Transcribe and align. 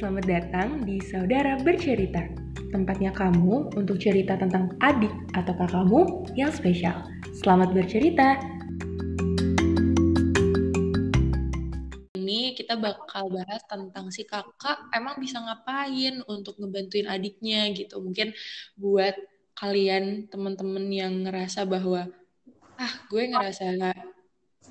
Selamat 0.00 0.24
datang 0.24 0.80
di 0.88 0.96
Saudara 0.96 1.60
Bercerita, 1.60 2.24
tempatnya 2.72 3.12
kamu 3.12 3.76
untuk 3.76 4.00
cerita 4.00 4.32
tentang 4.32 4.72
adik 4.80 5.12
atau 5.36 5.52
kakakmu 5.52 6.24
yang 6.32 6.48
spesial. 6.48 7.04
Selamat 7.36 7.76
bercerita. 7.76 8.40
Ini 12.16 12.56
kita 12.56 12.80
bakal 12.80 13.28
bahas 13.28 13.60
tentang 13.68 14.08
si 14.08 14.24
kakak 14.24 14.88
emang 14.96 15.20
bisa 15.20 15.36
ngapain 15.36 16.24
untuk 16.32 16.56
ngebantuin 16.56 17.04
adiknya 17.04 17.68
gitu. 17.76 18.00
Mungkin 18.00 18.32
buat 18.80 19.20
kalian 19.52 20.32
teman-teman 20.32 20.88
yang 20.88 21.28
ngerasa 21.28 21.68
bahwa 21.68 22.08
ah 22.80 22.92
gue 23.12 23.36
ngerasa 23.36 23.76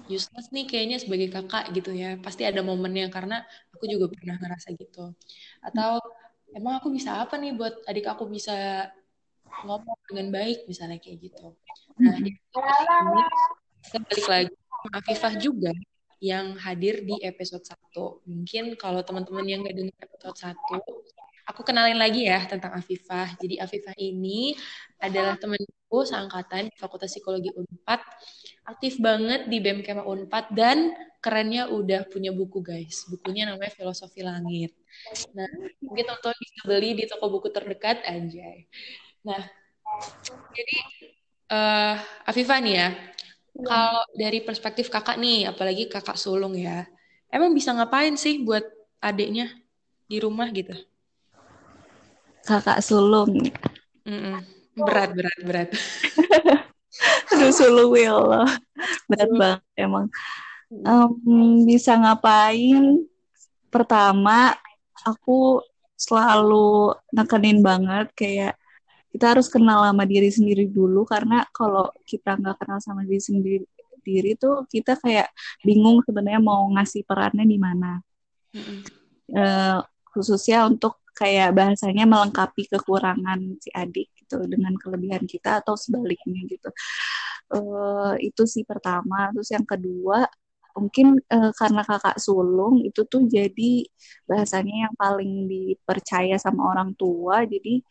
useless 0.10 0.50
nih 0.50 0.66
kayaknya 0.66 0.98
sebagai 0.98 1.30
kakak 1.30 1.70
gitu 1.78 1.94
ya. 1.94 2.18
Pasti 2.18 2.50
ada 2.50 2.66
momennya 2.66 3.14
karena 3.14 3.46
aku 3.80 3.88
juga 3.88 4.12
pernah 4.12 4.36
ngerasa 4.36 4.76
gitu. 4.76 5.16
Atau 5.64 6.04
emang 6.52 6.84
aku 6.84 6.92
bisa 6.92 7.24
apa 7.24 7.40
nih 7.40 7.56
buat 7.56 7.80
adik 7.88 8.12
aku 8.12 8.28
bisa 8.28 8.92
ngomong 9.64 9.96
dengan 10.12 10.28
baik 10.36 10.68
misalnya 10.68 11.00
kayak 11.00 11.32
gitu. 11.32 11.56
Nah, 12.04 12.16
ini 12.20 12.36
kita 13.88 13.98
balik 14.04 14.28
lagi 14.28 14.54
sama 14.60 14.90
Afifah 15.00 15.34
juga 15.40 15.72
yang 16.20 16.60
hadir 16.60 17.08
di 17.08 17.16
episode 17.24 17.64
1. 17.64 18.28
Mungkin 18.28 18.76
kalau 18.76 19.00
teman-teman 19.00 19.48
yang 19.48 19.64
nggak 19.64 19.76
dengar 19.80 19.96
episode 20.04 20.56
1, 20.60 20.60
aku 21.50 21.66
kenalin 21.66 21.98
lagi 21.98 22.30
ya 22.30 22.46
tentang 22.46 22.78
Afifah. 22.78 23.34
Jadi 23.42 23.58
Afifah 23.58 23.98
ini 23.98 24.54
adalah 25.02 25.34
temanku 25.42 26.06
seangkatan 26.06 26.70
di 26.70 26.76
Fakultas 26.78 27.10
Psikologi 27.10 27.50
Unpad. 27.58 27.98
Aktif 28.70 29.02
banget 29.02 29.50
di 29.50 29.58
BEM 29.58 29.82
Kema 29.82 30.06
Unpad 30.06 30.54
dan 30.54 30.94
kerennya 31.18 31.74
udah 31.74 32.06
punya 32.06 32.30
buku 32.30 32.62
guys. 32.62 33.10
Bukunya 33.10 33.50
namanya 33.50 33.74
Filosofi 33.74 34.22
Langit. 34.22 34.78
Nah, 35.34 35.50
mungkin 35.82 36.06
tonton 36.06 36.38
bisa 36.38 36.60
beli 36.70 36.94
di 36.94 37.10
toko 37.10 37.26
buku 37.34 37.50
terdekat 37.50 38.06
anjay. 38.06 38.70
Nah, 39.26 39.42
jadi 40.54 40.78
uh, 41.50 41.96
Afifah 42.30 42.62
nih 42.62 42.76
ya, 42.78 42.90
kalau 43.66 44.06
dari 44.14 44.40
perspektif 44.46 44.94
kakak 44.94 45.18
nih, 45.18 45.50
apalagi 45.50 45.90
kakak 45.90 46.16
sulung 46.16 46.54
ya, 46.54 46.86
emang 47.34 47.58
bisa 47.58 47.74
ngapain 47.74 48.14
sih 48.14 48.46
buat 48.46 48.64
adiknya 49.02 49.50
di 50.06 50.22
rumah 50.22 50.46
gitu? 50.54 50.78
Kakak 52.48 52.80
sulung. 52.84 53.36
Mm-mm. 54.06 54.40
Berat, 54.80 55.12
berat, 55.16 55.40
berat. 55.44 55.70
Aduh 57.36 57.52
sulung 57.52 57.94
ya 57.96 58.16
Allah. 58.16 58.48
Berat 59.08 59.32
banget 59.36 59.62
emang. 59.76 60.06
Um, 60.70 61.66
bisa 61.66 61.98
ngapain? 61.98 63.04
Pertama, 63.70 64.58
aku 65.06 65.62
selalu 66.00 66.96
nekenin 67.12 67.60
banget 67.60 68.08
kayak 68.16 68.54
kita 69.10 69.36
harus 69.36 69.52
kenal 69.52 69.84
sama 69.84 70.06
diri 70.06 70.30
sendiri 70.32 70.70
dulu 70.70 71.04
karena 71.04 71.44
kalau 71.52 71.92
kita 72.08 72.40
nggak 72.40 72.56
kenal 72.62 72.80
sama 72.80 73.04
diri 73.04 73.20
sendiri 73.20 73.66
diri 74.00 74.32
tuh 74.40 74.64
kita 74.72 74.96
kayak 74.96 75.28
bingung 75.66 76.00
sebenarnya 76.08 76.40
mau 76.40 76.70
ngasih 76.72 77.04
perannya 77.04 77.44
di 77.44 77.60
mana. 77.60 78.00
Mm 78.56 78.62
-hmm. 78.64 78.80
uh, 79.36 79.80
khususnya 80.10 80.66
untuk 80.66 80.99
kayak 81.20 81.52
bahasanya 81.52 82.08
melengkapi 82.08 82.64
kekurangan 82.72 83.60
si 83.60 83.70
adik 83.76 84.08
gitu 84.16 84.40
dengan 84.48 84.74
kelebihan 84.80 85.28
kita 85.28 85.60
atau 85.60 85.76
sebaliknya 85.76 86.42
gitu. 86.48 86.70
Uh, 87.52 88.16
itu 88.24 88.44
sih 88.48 88.64
pertama. 88.64 89.28
Terus 89.36 89.50
yang 89.52 89.68
kedua 89.68 90.24
mungkin 90.80 91.20
uh, 91.28 91.52
karena 91.60 91.84
kakak 91.84 92.18
sulung 92.24 92.80
itu 92.88 93.04
tuh 93.04 93.28
jadi 93.28 93.84
bahasanya 94.24 94.88
yang 94.88 94.94
paling 94.96 95.50
dipercaya 95.52 96.40
sama 96.40 96.72
orang 96.72 96.96
tua. 96.96 97.44
Jadi 97.44 97.84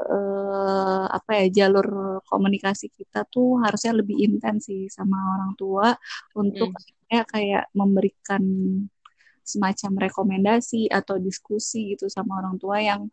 uh, 0.00 1.04
apa 1.10 1.30
ya 1.44 1.46
jalur 1.64 2.18
komunikasi 2.24 2.90
kita 2.94 3.28
tuh 3.28 3.60
harusnya 3.60 3.92
lebih 4.00 4.16
intens 4.24 4.66
sih 4.70 4.88
sama 4.88 5.16
orang 5.36 5.52
tua 5.58 5.92
untuk 6.38 6.72
hmm. 6.72 7.28
kayak 7.28 7.68
memberikan 7.76 8.42
semacam 9.44 10.08
rekomendasi 10.08 10.88
atau 10.88 11.20
diskusi 11.20 11.94
gitu 11.94 12.08
sama 12.08 12.40
orang 12.40 12.56
tua 12.56 12.80
yang 12.80 13.12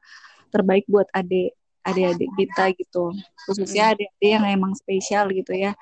terbaik 0.50 0.88
buat 0.88 1.08
adik 1.12 1.56
adik-adik 1.82 2.30
kita 2.38 2.64
gitu. 2.78 3.10
Khususnya 3.50 3.98
adik-adik 3.98 4.32
yang 4.38 4.46
emang 4.46 4.74
spesial 4.78 5.30
gitu 5.34 5.54
ya. 5.54 5.74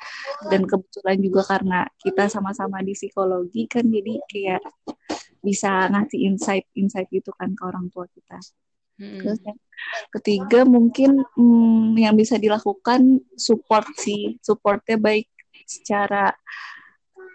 Dan 0.48 0.64
kebetulan 0.64 1.20
juga 1.20 1.42
karena 1.44 1.80
kita 2.00 2.32
sama-sama 2.32 2.80
di 2.80 2.96
psikologi 2.96 3.68
kan 3.68 3.84
jadi 3.84 4.14
kayak 4.28 4.64
bisa 5.40 5.88
ngasih 5.92 6.20
insight-insight 6.34 7.08
gitu 7.12 7.32
kan 7.36 7.52
ke 7.56 7.64
orang 7.68 7.92
tua 7.92 8.08
kita. 8.12 8.40
Terus 9.00 9.40
yang 9.44 9.60
ketiga 10.12 10.68
mungkin 10.68 11.24
hmm, 11.24 11.96
yang 11.96 12.16
bisa 12.16 12.36
dilakukan 12.36 13.24
support 13.40 13.88
sih. 13.96 14.36
Supportnya 14.44 15.00
baik 15.00 15.28
secara 15.64 16.32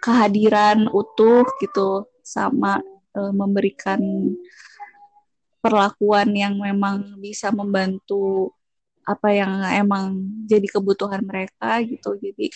kehadiran 0.01 0.85
utuh 0.93 1.45
gitu 1.61 2.05
sama 2.21 2.81
uh, 3.15 3.33
memberikan 3.33 3.99
perlakuan 5.65 6.29
yang 6.37 6.61
memang 6.61 7.17
bisa 7.17 7.49
membantu 7.49 8.53
apa 9.05 9.33
yang 9.33 9.61
emang 9.73 10.21
jadi 10.45 10.65
kebutuhan 10.69 11.25
mereka 11.25 11.81
gitu. 11.81 12.13
Jadi 12.21 12.53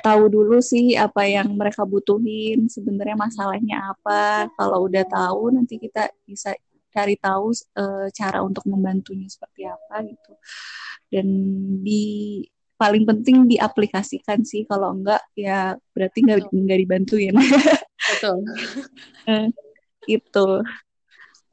tahu 0.00 0.30
dulu 0.30 0.60
sih 0.64 0.94
apa 0.94 1.26
yang 1.26 1.52
mereka 1.56 1.82
butuhin 1.84 2.68
sebenarnya 2.72 3.16
masalahnya 3.20 3.92
apa. 3.92 4.48
Kalau 4.56 4.88
udah 4.88 5.04
tahu 5.04 5.52
nanti 5.52 5.76
kita 5.76 6.08
bisa 6.24 6.56
cari 6.88 7.18
tahu 7.18 7.50
e, 7.52 7.84
cara 8.14 8.40
untuk 8.40 8.64
membantunya 8.64 9.26
seperti 9.26 9.66
apa 9.66 10.04
gitu. 10.08 10.32
Dan 11.12 11.26
di 11.82 12.40
paling 12.76 13.04
penting 13.04 13.48
diaplikasikan 13.48 14.44
sih. 14.44 14.64
Kalau 14.64 14.96
enggak 14.96 15.20
ya 15.36 15.74
berarti 15.92 16.18
nggak 16.24 16.48
nggak 16.48 16.78
dibantuin 16.80 17.34
Betul. 18.12 18.38
Eh, 19.24 19.48
itu. 20.04 20.48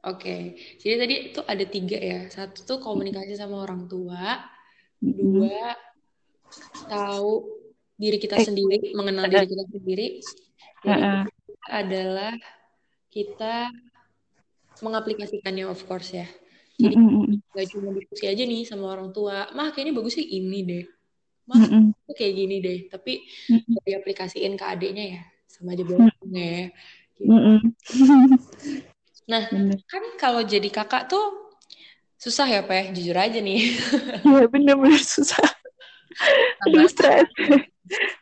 Oke, 0.04 0.60
jadi 0.76 0.94
tadi 1.00 1.14
itu 1.32 1.40
ada 1.40 1.64
tiga 1.64 1.96
ya. 1.96 2.20
Satu 2.28 2.68
tuh 2.68 2.78
komunikasi 2.84 3.32
sama 3.32 3.64
orang 3.64 3.88
tua. 3.88 4.44
Dua, 5.00 5.72
tahu 6.84 7.48
diri 7.96 8.20
kita 8.20 8.36
eh. 8.36 8.44
sendiri, 8.44 8.92
mengenal 8.92 9.24
diri 9.24 9.46
kita 9.48 9.64
sendiri. 9.72 10.06
Dan 10.84 11.24
adalah 11.64 12.36
kita 13.08 13.72
mengaplikasikannya 14.84 15.64
of 15.64 15.80
course 15.88 16.12
ya. 16.12 16.28
Jadi 16.76 16.92
nggak 17.56 17.66
cuma 17.72 17.96
diskusi 17.96 18.28
aja 18.28 18.42
nih 18.44 18.68
sama 18.68 18.92
orang 18.92 19.16
tua, 19.16 19.48
mah 19.56 19.72
kayaknya 19.72 19.96
bagus 19.96 20.20
sih 20.20 20.28
ini 20.28 20.60
deh. 20.60 20.84
Mah 21.48 21.88
kayak 22.12 22.34
gini 22.36 22.56
deh, 22.60 22.78
tapi 22.92 23.24
diaplikasiin 23.88 24.60
ke 24.60 24.64
adiknya 24.68 25.04
ya 25.16 25.22
sama 25.52 25.76
aja 25.76 25.84
bohongnya 25.84 26.42
ya. 26.42 26.64
Gitu. 27.20 27.28
nah, 29.30 29.42
kan 29.84 30.02
kalau 30.16 30.42
jadi 30.42 30.68
kakak 30.72 31.12
tuh 31.12 31.52
susah 32.16 32.48
ya, 32.48 32.60
Pak? 32.64 32.96
Jujur 32.96 33.16
aja 33.18 33.38
nih. 33.38 33.76
Iya, 34.26 34.48
bener-bener 34.48 35.02
susah. 35.02 35.42
Aduh, 36.68 36.88
stres. 36.88 37.28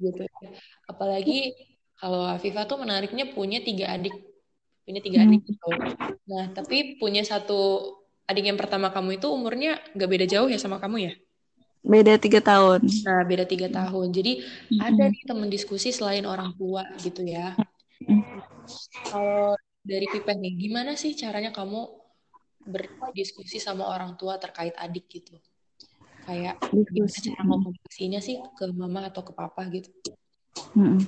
Gitu. 0.03 0.25
Apalagi 0.89 1.55
kalau 2.01 2.27
Afifah 2.27 2.67
tuh 2.67 2.81
menariknya 2.81 3.31
punya 3.31 3.63
tiga 3.63 3.95
adik. 3.95 4.17
Punya 4.83 4.99
tiga 5.05 5.23
adik 5.23 5.47
gitu. 5.47 5.71
Nah, 6.27 6.51
tapi 6.51 6.99
punya 6.99 7.23
satu 7.23 7.95
adik 8.27 8.51
yang 8.51 8.59
pertama 8.59 8.91
kamu 8.91 9.23
itu 9.23 9.31
umurnya 9.31 9.79
nggak 9.95 10.11
beda 10.11 10.27
jauh 10.27 10.51
ya 10.51 10.59
sama 10.59 10.83
kamu 10.83 11.07
ya? 11.07 11.13
Beda 11.81 12.21
tiga 12.21 12.41
tahun. 12.45 12.85
Nah, 13.09 13.25
beda 13.25 13.45
tiga 13.49 13.69
tahun. 13.73 14.13
Jadi 14.13 14.33
mm-hmm. 14.45 14.81
ada 14.85 15.05
nih 15.09 15.25
teman 15.25 15.49
diskusi 15.49 15.91
selain 15.91 16.29
orang 16.29 16.53
tua 16.55 16.85
gitu 17.01 17.25
ya. 17.25 17.57
Mm-hmm. 18.05 18.41
Kalau 19.09 19.57
dari 19.81 20.07
Pipen 20.13 20.39
nih, 20.45 20.55
gimana 20.61 20.93
sih 20.95 21.17
caranya 21.17 21.51
kamu 21.51 21.89
berdiskusi 22.69 23.57
sama 23.57 23.89
orang 23.89 24.21
tua 24.21 24.37
terkait 24.37 24.77
adik 24.77 25.09
gitu? 25.09 25.41
Kayak 26.29 26.61
gimana 26.69 27.17
cara 27.17 27.43
komunikasinya 27.49 28.21
sih 28.21 28.37
ke 28.55 28.69
mama 28.77 29.09
atau 29.09 29.25
ke 29.25 29.33
papa 29.33 29.65
gitu? 29.73 29.89
Hmm. 30.77 31.01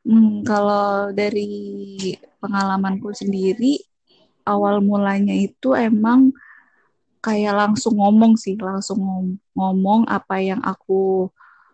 Hmm, 0.00 0.40
kalau 0.48 1.12
dari 1.12 2.16
pengalamanku 2.40 3.12
sendiri, 3.12 3.76
awal 4.48 4.80
mulanya 4.80 5.36
itu 5.36 5.76
emang 5.76 6.32
kayak 7.20 7.54
langsung 7.56 8.00
ngomong 8.00 8.36
sih, 8.36 8.56
langsung 8.56 9.00
ngomong 9.52 10.08
apa 10.08 10.40
yang 10.40 10.60
aku 10.64 11.28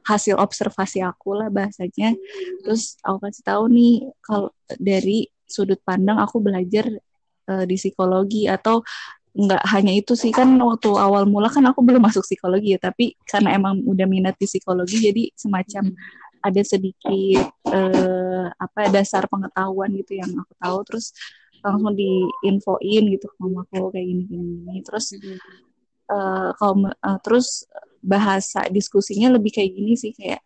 hasil 0.06 0.38
observasi 0.38 1.02
aku 1.02 1.34
lah 1.34 1.50
bahasanya. 1.50 2.14
Terus 2.62 2.98
aku 3.02 3.26
kasih 3.26 3.42
tahu 3.42 3.62
nih 3.70 4.06
kalau 4.22 4.50
dari 4.78 5.26
sudut 5.46 5.78
pandang 5.82 6.18
aku 6.18 6.42
belajar 6.42 6.86
uh, 7.50 7.64
di 7.66 7.78
psikologi 7.78 8.50
atau 8.50 8.82
nggak 9.36 9.62
hanya 9.68 9.92
itu 9.92 10.16
sih 10.16 10.32
kan 10.32 10.48
waktu 10.56 10.88
awal 10.96 11.28
mula 11.28 11.52
kan 11.52 11.60
aku 11.68 11.84
belum 11.84 12.00
masuk 12.00 12.24
psikologi 12.24 12.72
ya 12.72 12.80
tapi 12.80 13.12
karena 13.28 13.52
emang 13.52 13.84
udah 13.84 14.08
minat 14.08 14.32
di 14.40 14.48
psikologi 14.48 14.96
jadi 14.96 15.28
semacam 15.36 15.92
ada 16.46 16.62
sedikit 16.62 17.50
uh, 17.66 18.46
apa 18.54 18.86
dasar 18.94 19.26
pengetahuan 19.26 19.90
gitu 19.98 20.22
yang 20.22 20.30
aku 20.38 20.52
tahu. 20.62 20.78
Terus 20.86 21.06
langsung 21.66 21.94
diinfoin 21.98 23.04
gitu 23.10 23.26
ke 23.26 23.36
mamaku 23.42 23.90
kayak 23.90 24.06
gini 24.06 24.22
gini 24.30 24.76
terus 24.86 25.18
mm-hmm. 25.18 25.38
uh, 26.14 26.50
kalau 26.54 26.74
uh, 26.94 27.18
terus 27.26 27.66
bahasa 28.06 28.70
diskusinya 28.70 29.34
lebih 29.34 29.50
kayak 29.50 29.74
gini 29.74 29.98
sih 29.98 30.14
kayak 30.14 30.38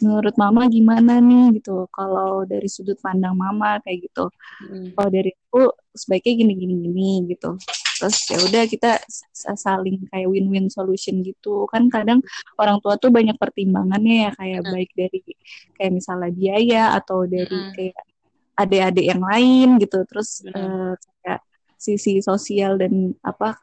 menurut 0.00 0.34
mama 0.36 0.68
gimana 0.68 1.24
nih 1.24 1.60
gitu 1.60 1.88
kalau 1.88 2.44
dari 2.44 2.68
sudut 2.68 3.00
pandang 3.00 3.32
mama 3.32 3.80
kayak 3.80 4.08
gitu 4.08 4.28
hmm. 4.68 4.92
kalau 4.92 5.08
dari 5.08 5.32
aku 5.32 5.72
sebaiknya 5.96 6.44
gini 6.44 6.52
gini 6.52 6.74
gini 6.84 7.10
gitu 7.32 7.56
terus 7.96 8.16
ya 8.28 8.36
udah 8.36 8.62
kita 8.68 9.00
saling 9.32 10.04
kayak 10.12 10.28
win-win 10.28 10.68
solution 10.68 11.24
gitu 11.24 11.64
kan 11.72 11.88
kadang 11.88 12.20
orang 12.60 12.76
tua 12.84 13.00
tuh 13.00 13.08
banyak 13.08 13.40
pertimbangannya 13.40 14.28
ya 14.28 14.30
kayak 14.36 14.60
hmm. 14.60 14.72
baik 14.76 14.90
dari 14.92 15.20
kayak 15.80 15.92
misalnya 15.96 16.28
biaya 16.28 16.82
atau 17.00 17.24
dari 17.24 17.56
hmm. 17.56 17.72
kayak 17.72 17.96
adik-adik 18.56 19.06
yang 19.06 19.22
lain 19.22 19.68
gitu. 19.78 20.02
Terus 20.08 20.42
hmm. 20.42 20.56
uh, 20.56 20.92
kayak 21.22 21.40
sisi 21.76 22.24
sosial 22.24 22.80
dan 22.80 23.12
apa 23.20 23.60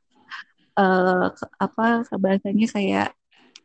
uh, 0.78 1.34
apa 1.58 2.06
bahasanya 2.16 2.68
kayak 2.70 3.10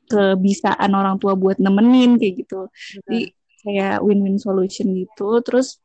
kebisaan 0.09 0.97
orang 0.97 1.21
tua 1.21 1.37
buat 1.37 1.61
nemenin 1.61 2.17
kayak 2.17 2.35
gitu. 2.45 2.73
Jadi 3.05 3.37
kayak 3.61 4.01
win-win 4.01 4.41
solution 4.41 4.97
gitu. 4.97 5.45
Terus 5.45 5.79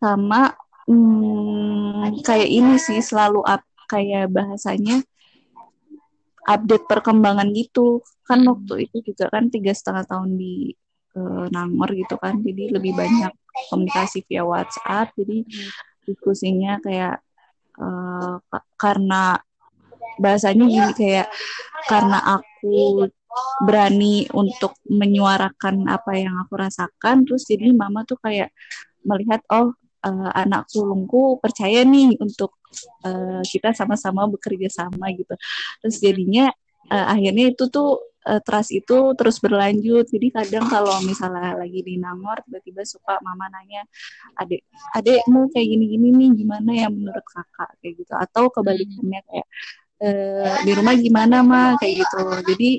sama 0.00 0.56
hmm, 0.88 2.24
kayak 2.24 2.48
ini 2.48 2.80
sih 2.80 3.04
selalu 3.04 3.44
up 3.44 3.62
kayak 3.86 4.32
bahasanya 4.32 5.04
update 6.48 6.88
perkembangan 6.88 7.52
gitu. 7.52 8.00
Kan 8.24 8.42
hmm. 8.42 8.48
waktu 8.50 8.74
itu 8.88 9.12
juga 9.12 9.28
kan 9.28 9.52
tiga 9.52 9.76
setengah 9.76 10.08
tahun 10.08 10.40
di 10.40 10.72
uh, 11.20 11.46
Nangor 11.52 11.92
gitu 11.92 12.16
kan. 12.16 12.40
Jadi 12.40 12.72
lebih 12.72 12.96
banyak 12.96 13.32
komunikasi 13.72 14.24
via 14.28 14.42
WhatsApp. 14.44 15.12
Jadi 15.16 15.46
diskusinya 16.06 16.78
kayak 16.80 17.18
uh, 17.80 18.38
karena 18.78 19.40
bahasanya 20.16 20.64
gini 20.64 20.92
kayak 20.96 21.28
karena 21.90 22.40
aku 22.40 23.04
berani 23.68 24.24
untuk 24.32 24.80
menyuarakan 24.88 25.84
apa 25.92 26.16
yang 26.16 26.40
aku 26.40 26.56
rasakan 26.56 27.28
terus 27.28 27.44
jadi 27.44 27.68
mama 27.76 28.00
tuh 28.08 28.16
kayak 28.16 28.48
melihat 29.04 29.44
oh 29.52 29.76
uh, 30.06 30.30
anak 30.32 30.70
sulungku 30.72 31.36
percaya 31.42 31.84
nih 31.84 32.16
untuk 32.16 32.56
uh, 33.04 33.44
kita 33.44 33.76
sama-sama 33.76 34.24
bekerja 34.30 34.68
sama 34.72 35.12
gitu. 35.12 35.34
Terus 35.84 35.96
jadinya 36.00 36.48
uh, 36.90 37.06
akhirnya 37.12 37.52
itu 37.52 37.68
tuh 37.68 38.00
uh, 38.26 38.40
trust 38.42 38.74
itu 38.74 39.14
terus 39.14 39.38
berlanjut. 39.38 40.10
Jadi 40.10 40.34
kadang 40.34 40.66
kalau 40.66 40.98
misalnya 41.06 41.54
lagi 41.54 41.80
di 41.80 41.94
Nangor 41.96 42.42
tiba-tiba 42.44 42.82
suka 42.82 43.22
mama 43.22 43.46
nanya 43.48 43.86
adek 44.36 44.66
adekmu 44.92 45.48
kayak 45.54 45.66
gini-gini 45.70 46.08
nih 46.12 46.30
gimana 46.34 46.70
ya 46.74 46.88
menurut 46.90 47.24
kakak? 47.24 47.70
Kayak 47.80 47.92
gitu. 48.02 48.12
Atau 48.18 48.44
kebalikannya 48.50 49.20
kayak 49.22 49.46
uh, 50.02 50.56
di 50.66 50.72
rumah 50.74 50.94
gimana 50.98 51.36
mah 51.46 51.78
kayak 51.78 51.94
gitu. 52.02 52.22
Jadi 52.54 52.70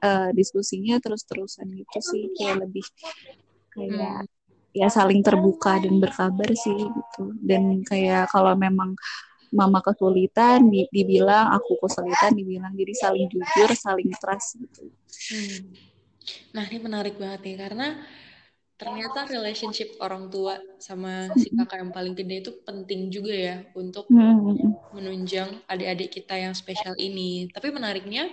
uh, 0.00 0.30
diskusinya 0.32 0.96
terus-terusan 0.98 1.68
gitu 1.76 1.98
sih 2.00 2.32
kayak 2.40 2.66
lebih 2.66 2.86
kayak 3.76 4.24
hmm. 4.24 4.32
ya 4.72 4.88
saling 4.88 5.20
terbuka 5.20 5.76
dan 5.76 6.00
berkabar 6.00 6.48
sih 6.56 6.76
gitu. 6.76 7.24
Dan 7.44 7.84
kayak 7.84 8.32
kalau 8.32 8.56
memang 8.56 8.96
mama 9.56 9.80
kesulitan 9.80 10.68
di, 10.68 10.84
dibilang 10.92 11.56
aku 11.56 11.80
kesulitan 11.80 12.36
dibilang 12.36 12.76
jadi 12.76 12.92
saling 12.92 13.26
jujur 13.32 13.70
saling 13.72 14.12
trust 14.20 14.60
gitu 14.60 14.92
hmm. 15.32 15.58
nah 16.52 16.64
ini 16.68 16.78
menarik 16.84 17.16
banget 17.16 17.40
nih 17.48 17.56
karena 17.56 17.88
ternyata 18.76 19.24
relationship 19.32 19.96
orang 20.04 20.28
tua 20.28 20.60
sama 20.76 21.32
si 21.40 21.48
kakak 21.48 21.80
yang 21.80 21.92
paling 21.96 22.12
gede 22.12 22.44
itu 22.44 22.52
penting 22.60 23.08
juga 23.08 23.32
ya 23.32 23.56
untuk 23.72 24.04
hmm. 24.12 24.92
menunjang 24.92 25.64
adik-adik 25.64 26.12
kita 26.12 26.36
yang 26.36 26.52
spesial 26.52 26.92
ini 27.00 27.48
tapi 27.56 27.72
menariknya 27.72 28.28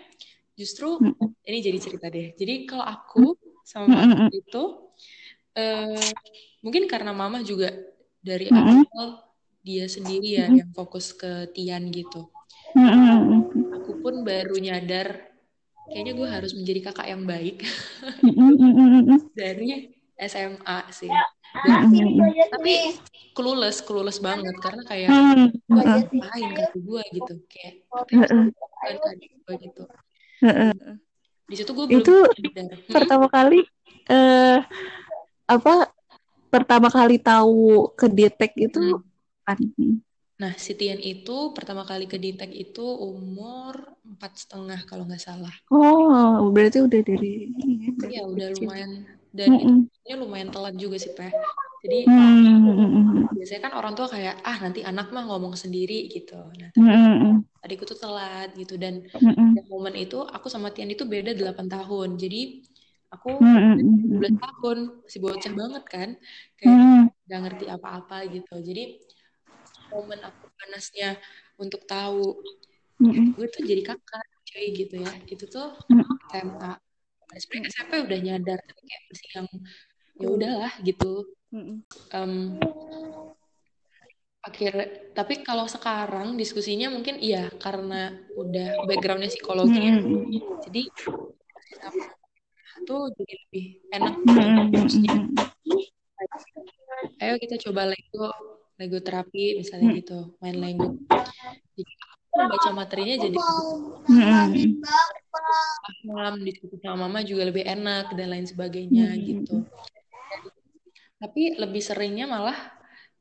justru 0.60 1.00
hmm. 1.00 1.48
ini 1.48 1.58
jadi 1.64 1.80
cerita 1.80 2.12
deh 2.12 2.36
jadi 2.36 2.68
kalau 2.68 2.84
aku 2.84 3.26
sama 3.64 3.88
mama 3.88 4.28
itu 4.36 4.64
uh, 5.56 6.08
mungkin 6.60 6.92
karena 6.92 7.16
mama 7.16 7.40
juga 7.40 7.72
dari 8.20 8.52
-hmm. 8.52 8.84
awal 8.92 9.33
dia 9.64 9.88
sendiri 9.88 10.38
ya 10.38 10.46
mm 10.46 10.50
-hmm. 10.52 10.60
yang 10.60 10.72
fokus 10.76 11.16
ke 11.16 11.48
Tian 11.56 11.88
gitu. 11.90 12.28
Mm 12.76 12.90
-hmm. 12.92 13.40
Aku 13.82 14.04
pun 14.04 14.28
baru 14.28 14.60
nyadar 14.60 15.34
kayaknya 15.88 16.14
gue 16.16 16.28
harus 16.28 16.52
menjadi 16.56 16.80
kakak 16.92 17.08
yang 17.12 17.24
baik 17.24 17.64
dari 19.40 19.96
SMA 20.20 20.80
sih. 20.92 21.12
Dan, 21.54 21.94
tapi 22.50 22.98
clueless, 23.38 23.86
clueless 23.86 24.18
banget 24.18 24.56
karena 24.58 24.82
kayak 24.90 25.10
gue 25.70 25.82
ngapain 25.86 26.50
kaki 26.58 26.80
gue 26.82 27.04
gitu, 27.14 27.34
kayak 27.46 27.74
apa 27.94 29.08
adik 29.14 29.32
gue 29.38 29.56
gitu. 29.70 29.84
Di 31.46 31.56
situ 31.56 31.72
gue 31.72 31.86
belum 31.86 32.02
itu 32.02 32.16
pertama 32.90 33.30
kali 33.30 33.62
uh, 34.10 34.66
apa 35.46 35.92
pertama 36.50 36.88
kali 36.90 37.22
tahu 37.22 37.94
ke 37.94 38.10
detek 38.10 38.54
itu 38.58 38.82
hmm. 38.82 39.13
Kan? 39.46 39.58
Nah, 40.44 40.54
si 40.58 40.74
Tian 40.74 40.98
itu 40.98 41.54
pertama 41.54 41.86
kali 41.86 42.10
ke 42.10 42.18
detek 42.18 42.50
itu 42.52 42.84
umur 42.84 43.96
empat 44.04 44.44
setengah 44.44 44.82
kalau 44.90 45.06
nggak 45.06 45.22
salah. 45.22 45.54
Oh, 45.70 46.50
berarti 46.50 46.82
udah 46.82 47.02
dari 47.06 47.54
Iya, 48.10 48.26
udah 48.26 48.48
kecil. 48.52 48.66
lumayan 48.66 48.92
dan 49.30 49.50
mm 49.54 49.62
-mm. 49.62 49.78
itu 49.88 50.16
lumayan 50.18 50.50
telat 50.50 50.76
juga 50.76 50.98
sih, 50.98 51.14
Peh. 51.14 51.32
Jadi 51.86 52.10
mm 52.10 53.32
biasanya 53.34 53.68
kan 53.68 53.74
orang 53.76 53.92
tua 53.92 54.08
kayak 54.08 54.40
ah 54.40 54.56
nanti 54.64 54.88
anak 54.88 55.12
mah 55.12 55.28
ngomong 55.28 55.54
sendiri 55.54 56.08
gitu. 56.10 56.40
Nah, 56.60 56.70
mm 56.76 57.46
adikku 57.64 57.88
tuh 57.88 58.00
telat 58.02 58.52
gitu 58.58 58.76
dan 58.76 59.06
mm 59.06 59.70
momen 59.70 59.96
itu 59.96 60.20
aku 60.28 60.50
sama 60.50 60.74
Tian 60.74 60.90
itu 60.90 61.06
beda 61.06 61.38
8 61.38 61.70
tahun. 61.70 62.20
Jadi 62.20 62.42
aku 63.14 63.38
mm 63.38 63.58
-hmm. 64.18 64.34
tahun 64.42 64.78
masih 65.06 65.20
bocah 65.22 65.54
banget 65.54 65.84
kan 65.86 66.10
kayak 66.58 66.74
mm. 66.74 67.06
gak 67.30 67.42
ngerti 67.46 67.66
apa-apa 67.70 68.18
gitu 68.34 68.58
jadi 68.58 68.98
momen 69.94 70.20
aku 70.26 70.50
panasnya 70.58 71.22
untuk 71.62 71.86
tahu. 71.86 72.42
Mm 72.98 73.10
-hmm. 73.10 73.28
gue 73.38 73.48
tuh 73.50 73.64
jadi 73.66 73.82
kakak 73.86 74.26
cuy 74.50 74.68
gitu 74.74 74.96
ya. 75.02 75.14
Itu 75.30 75.46
tuh 75.46 75.78
SMA. 76.34 76.74
Sebenarnya 77.34 77.70
SMP 77.74 77.92
udah 78.06 78.20
nyadar 78.22 78.60
tapi 78.62 78.82
kayak 78.86 79.04
masih 79.10 79.30
yang 79.34 79.48
ya 80.22 80.28
udahlah 80.30 80.74
gitu. 80.86 81.14
Um, 82.14 82.58
akhir 84.44 84.74
tapi 85.16 85.40
kalau 85.40 85.64
sekarang 85.72 86.36
diskusinya 86.36 86.92
mungkin 86.92 87.16
iya 87.24 87.48
karena 87.64 88.12
udah 88.36 88.84
backgroundnya 88.84 89.32
psikologi 89.32 89.80
ya. 89.80 89.96
jadi 90.68 90.84
tuh 92.84 93.08
jadi 93.16 93.34
lebih 93.48 93.66
enak. 93.96 94.14
Maksudnya 94.74 95.32
ayo 97.24 97.36
kita 97.40 97.56
coba 97.70 97.88
Lego 97.88 98.30
Lego 98.84 99.00
terapi 99.00 99.64
misalnya 99.64 99.96
hmm. 99.96 100.00
gitu 100.04 100.20
main 100.44 100.58
Lego. 100.60 101.00
Jadi 101.74 101.94
aku 102.04 102.38
baca 102.52 102.70
materinya 102.76 103.16
jadi 103.24 103.38
paham 106.04 106.36
diskusi 106.44 106.76
sama 106.84 107.08
mama 107.08 107.24
juga 107.24 107.48
lebih 107.48 107.64
enak 107.64 108.12
dan 108.12 108.28
lain 108.28 108.44
sebagainya 108.44 109.16
gitu. 109.24 109.64
Tapi 111.24 111.56
lebih 111.56 111.80
seringnya 111.80 112.28
malah 112.28 112.60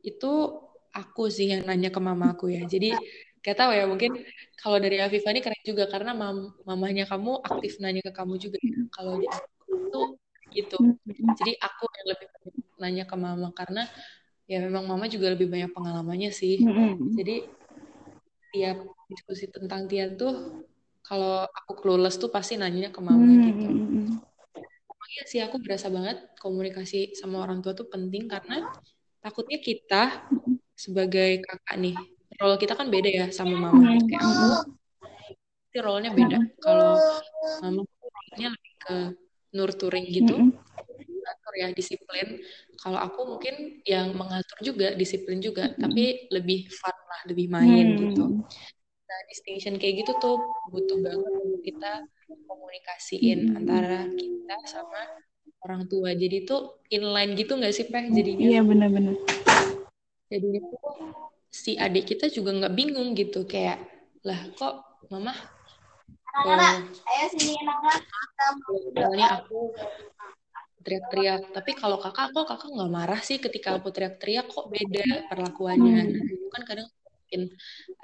itu 0.03 0.59
aku 0.91 1.31
sih 1.31 1.55
yang 1.55 1.63
nanya 1.63 1.95
ke 1.95 2.01
mama 2.03 2.35
aku 2.35 2.51
ya. 2.51 2.67
Jadi 2.67 2.91
gak 3.43 3.57
tahu 3.59 3.71
ya 3.71 3.87
mungkin 3.87 4.19
kalau 4.59 4.83
dari 4.83 4.99
Afifa 4.99 5.31
ini 5.31 5.43
keren 5.43 5.63
juga 5.63 5.87
karena 5.87 6.15
mam 6.15 6.51
mamanya 6.67 7.07
kamu 7.07 7.43
aktif 7.47 7.79
nanya 7.79 8.03
ke 8.03 8.11
kamu 8.11 8.39
juga. 8.43 8.59
Ya. 8.59 8.83
kalau 8.91 9.19
di 9.19 9.27
itu 9.73 10.03
gitu. 10.53 10.77
Hmm. 10.79 11.33
jadi 11.41 11.53
aku 11.59 11.85
yang 11.89 12.07
lebih 12.13 12.27
banyak 12.29 12.55
nanya 12.77 13.05
ke 13.09 13.17
mama 13.17 13.49
karena 13.57 13.89
ya 14.53 14.61
memang 14.61 14.85
mama 14.85 15.09
juga 15.09 15.33
lebih 15.33 15.49
banyak 15.49 15.73
pengalamannya 15.73 16.29
sih. 16.29 16.61
Hmm. 16.61 17.01
jadi 17.17 17.49
tiap 18.53 18.85
diskusi 19.09 19.49
tentang 19.49 19.89
Tian 19.89 20.13
tuh 20.21 20.61
kalau 21.01 21.49
aku 21.49 21.73
clueless 21.81 22.21
tuh 22.21 22.29
pasti 22.29 22.61
nanya 22.61 22.93
ke 22.93 23.01
mama 23.01 23.25
hmm. 23.25 23.45
gitu. 23.49 23.67
Iya 25.13 25.25
sih 25.29 25.41
aku 25.45 25.61
berasa 25.61 25.93
banget 25.93 26.25
komunikasi 26.41 27.13
sama 27.13 27.45
orang 27.45 27.61
tua 27.61 27.77
tuh 27.77 27.85
penting 27.85 28.33
karena 28.33 28.65
takutnya 29.21 29.61
kita 29.61 30.25
sebagai 30.73 31.45
kakak 31.45 31.77
nih 31.77 31.97
role 32.41 32.57
kita 32.57 32.73
kan 32.73 32.89
beda 32.89 33.11
ya 33.13 33.27
sama 33.29 33.61
mama. 33.61 33.93
Hmm. 33.93 34.09
kayak 34.09 34.25
aku 34.25 34.49
itu 35.73 35.79
role-nya 35.81 36.13
beda. 36.17 36.39
Kalau 36.61 36.97
mama 37.61 37.81
role-nya 37.85 38.49
lebih 38.57 38.75
ke 38.81 38.97
nurturing 39.53 40.07
gitu. 40.09 40.37
Mm-hmm. 40.37 40.62
Atur 41.53 41.61
ya 41.61 41.69
disiplin 41.77 42.27
kalau 42.81 42.99
aku 42.99 43.21
mungkin 43.37 43.85
yang 43.85 44.17
mengatur 44.17 44.59
juga 44.65 44.97
disiplin 44.97 45.45
juga 45.45 45.69
mm-hmm. 45.69 45.83
tapi 45.85 46.05
lebih 46.33 46.73
fun 46.73 46.97
lah 46.97 47.21
lebih 47.29 47.47
main 47.53 47.87
mm-hmm. 47.93 48.03
gitu 48.09 48.25
nah 49.05 49.21
distinction 49.29 49.77
kayak 49.77 50.01
gitu 50.05 50.17
tuh 50.17 50.41
butuh 50.73 50.97
banget 51.05 51.33
untuk 51.45 51.61
kita 51.61 51.93
komunikasiin 52.49 53.39
mm-hmm. 53.53 53.59
antara 53.61 54.09
kita 54.17 54.57
sama 54.65 55.01
orang 55.69 55.85
tua 55.87 56.17
jadi 56.17 56.49
tuh 56.49 56.81
inline 56.89 57.37
gitu 57.37 57.61
nggak 57.61 57.75
sih 57.77 57.87
peh 57.93 58.09
jadinya 58.09 58.47
iya 58.49 58.61
benar-benar 58.65 59.15
jadinya 60.33 60.61
tuh 60.65 60.81
si 61.53 61.77
adik 61.77 62.17
kita 62.17 62.33
juga 62.33 62.57
nggak 62.57 62.73
bingung 62.73 63.13
gitu 63.13 63.45
kayak 63.45 63.77
lah 64.25 64.41
kok 64.57 64.81
mama 65.13 65.37
uh, 66.33 66.81
misalnya 68.73 69.45
aku 69.45 69.77
teriak-teriak. 70.83 71.55
Tapi 71.55 71.71
kalau 71.79 71.97
kakak 72.03 72.35
kok 72.35 72.47
kakak 72.51 72.71
nggak 72.75 72.93
marah 72.93 73.21
sih 73.23 73.39
ketika 73.39 73.79
aku 73.79 73.89
teriak-teriak? 73.95 74.47
Kok 74.51 74.67
beda 74.69 75.31
perlakuannya? 75.31 75.99
Hmm. 76.05 76.13
nah, 76.13 76.33
itu 76.35 76.49
kan 76.53 76.63
kadang 76.69 76.89
bikin 77.33 77.49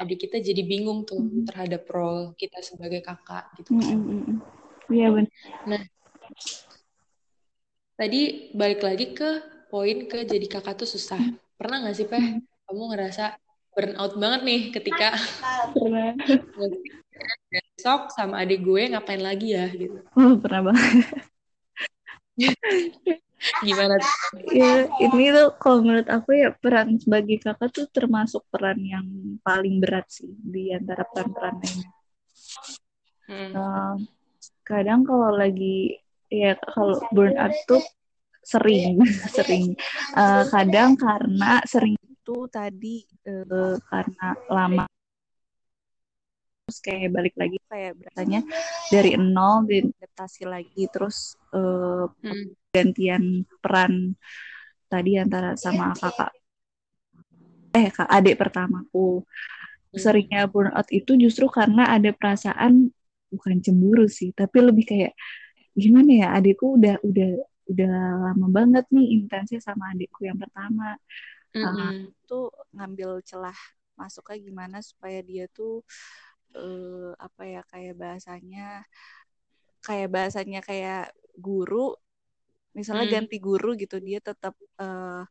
adik 0.00 0.24
kita 0.24 0.40
jadi 0.40 0.64
bingung 0.64 1.04
tuh 1.04 1.20
hmm. 1.20 1.44
terhadap 1.44 1.84
role 1.92 2.32
kita 2.40 2.64
sebagai 2.64 3.04
kakak 3.04 3.44
gitu. 3.60 3.76
Kan 3.76 4.40
iya 4.88 5.12
benar 5.12 5.28
nah 5.68 5.82
tadi 8.00 8.48
balik 8.56 8.80
lagi 8.80 9.12
ke 9.12 9.30
poin 9.68 10.08
ke 10.08 10.24
jadi 10.24 10.48
kakak 10.48 10.80
tuh 10.80 10.88
susah. 10.88 11.20
Pernah 11.60 11.84
nggak 11.84 11.96
sih 11.98 12.08
peh? 12.08 12.40
Kamu 12.64 12.82
ngerasa 12.94 13.36
burnout 13.76 14.16
banget 14.16 14.40
nih 14.48 14.60
ketika 14.72 15.12
pernah. 15.76 16.16
Besok 17.52 18.14
sama 18.14 18.46
adik 18.46 18.64
gue 18.64 18.94
ngapain 18.94 19.20
lagi 19.20 19.52
ya 19.52 19.66
gitu. 19.74 20.00
Oh 20.16 20.40
pernah 20.40 20.72
banget 20.72 21.28
Gimana? 23.62 24.02
Ya, 24.50 24.90
ini 24.98 25.30
tuh 25.30 25.54
kalau 25.62 25.86
menurut 25.86 26.08
aku 26.10 26.34
ya 26.34 26.50
peran 26.58 26.98
sebagai 26.98 27.38
kakak 27.38 27.70
tuh 27.70 27.86
termasuk 27.90 28.42
peran 28.50 28.82
yang 28.82 29.06
paling 29.46 29.78
berat 29.78 30.10
sih 30.10 30.34
di 30.42 30.74
antara 30.74 31.06
peran-peran 31.06 31.54
lainnya. 31.62 31.90
Hmm. 33.28 33.52
Uh, 33.54 33.94
kadang 34.66 35.06
kalau 35.06 35.30
lagi 35.36 36.02
ya 36.32 36.58
kalau 36.74 36.98
burnout 37.14 37.54
tuh 37.70 37.84
sering 38.42 38.98
sering 39.36 39.76
uh, 40.16 40.48
kadang 40.48 40.96
karena 40.96 41.60
sering 41.68 41.94
itu 42.00 42.48
tadi 42.48 43.04
uh, 43.28 43.76
karena 43.86 44.28
lama 44.48 44.87
terus 46.68 46.84
kayak 46.84 47.16
balik 47.16 47.32
lagi 47.40 47.56
kayak 47.64 47.96
berasanya 47.96 48.44
dari 48.92 49.16
nol 49.16 49.64
dan 49.64 49.88
adaptasi 49.88 50.44
lagi 50.44 50.84
terus 50.92 51.40
uh, 51.56 52.04
hmm. 52.04 52.52
gantian 52.68 53.48
peran 53.64 54.12
tadi 54.84 55.16
antara 55.16 55.56
sama 55.56 55.96
kakak 55.96 56.28
eh 57.72 57.88
kak 57.88 58.04
adik 58.04 58.36
pertamaku 58.36 59.24
hmm. 59.24 59.96
seringnya 59.96 60.44
burnout 60.44 60.84
itu 60.92 61.16
justru 61.16 61.48
karena 61.48 61.88
ada 61.88 62.12
perasaan 62.12 62.92
bukan 63.32 63.64
cemburu 63.64 64.04
sih 64.04 64.36
tapi 64.36 64.60
lebih 64.60 64.84
kayak 64.84 65.16
gimana 65.72 66.20
ya 66.20 66.28
adikku 66.36 66.76
udah 66.76 67.00
udah 67.00 67.32
udah 67.64 67.92
lama 68.28 68.46
banget 68.52 68.84
nih 68.92 69.16
intensnya 69.16 69.64
sama 69.64 69.96
adikku 69.96 70.28
yang 70.28 70.36
pertama 70.36 71.00
mm 71.56 71.64
-hmm. 71.64 71.76
uh, 71.80 71.92
tuh 72.28 72.52
ngambil 72.76 73.24
celah 73.24 73.56
masuknya 73.96 74.36
gimana 74.52 74.84
supaya 74.84 75.24
dia 75.24 75.48
tuh 75.48 75.80
uh, 76.56 77.12
apa 77.18 77.42
ya 77.44 77.62
kayak 77.68 77.94
bahasanya 77.98 78.86
kayak 79.84 80.08
bahasanya 80.12 80.60
kayak 80.64 81.12
guru 81.38 81.94
misalnya 82.76 83.06
hmm. 83.08 83.14
ganti 83.14 83.36
guru 83.42 83.74
gitu 83.74 83.98
dia 83.98 84.22
tetap 84.22 84.54
uh, 84.78 85.24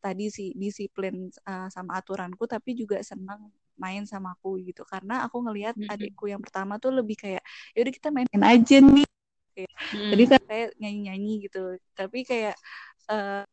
tadi 0.00 0.32
sih 0.32 0.52
disiplin 0.56 1.28
uh, 1.44 1.68
sama 1.68 2.00
aturanku 2.00 2.44
tapi 2.48 2.76
juga 2.76 3.00
senang 3.04 3.52
main 3.80 4.04
sama 4.04 4.36
aku 4.36 4.60
gitu 4.60 4.84
karena 4.84 5.24
aku 5.24 5.40
ngelihat 5.40 5.76
hmm. 5.76 5.88
adikku 5.88 6.28
yang 6.28 6.40
pertama 6.44 6.76
tuh 6.76 6.92
lebih 6.92 7.16
kayak 7.16 7.40
ya 7.72 7.78
udah 7.80 7.94
kita 7.94 8.08
main 8.12 8.28
aja 8.28 8.76
nih 8.84 9.08
kayak, 9.56 9.72
hmm. 9.72 10.10
jadi 10.12 10.24
kan 10.28 10.42
kayak 10.44 10.68
nyanyi 10.76 11.00
nyanyi 11.08 11.32
gitu 11.48 11.62
tapi 11.96 12.18
kayak 12.28 12.56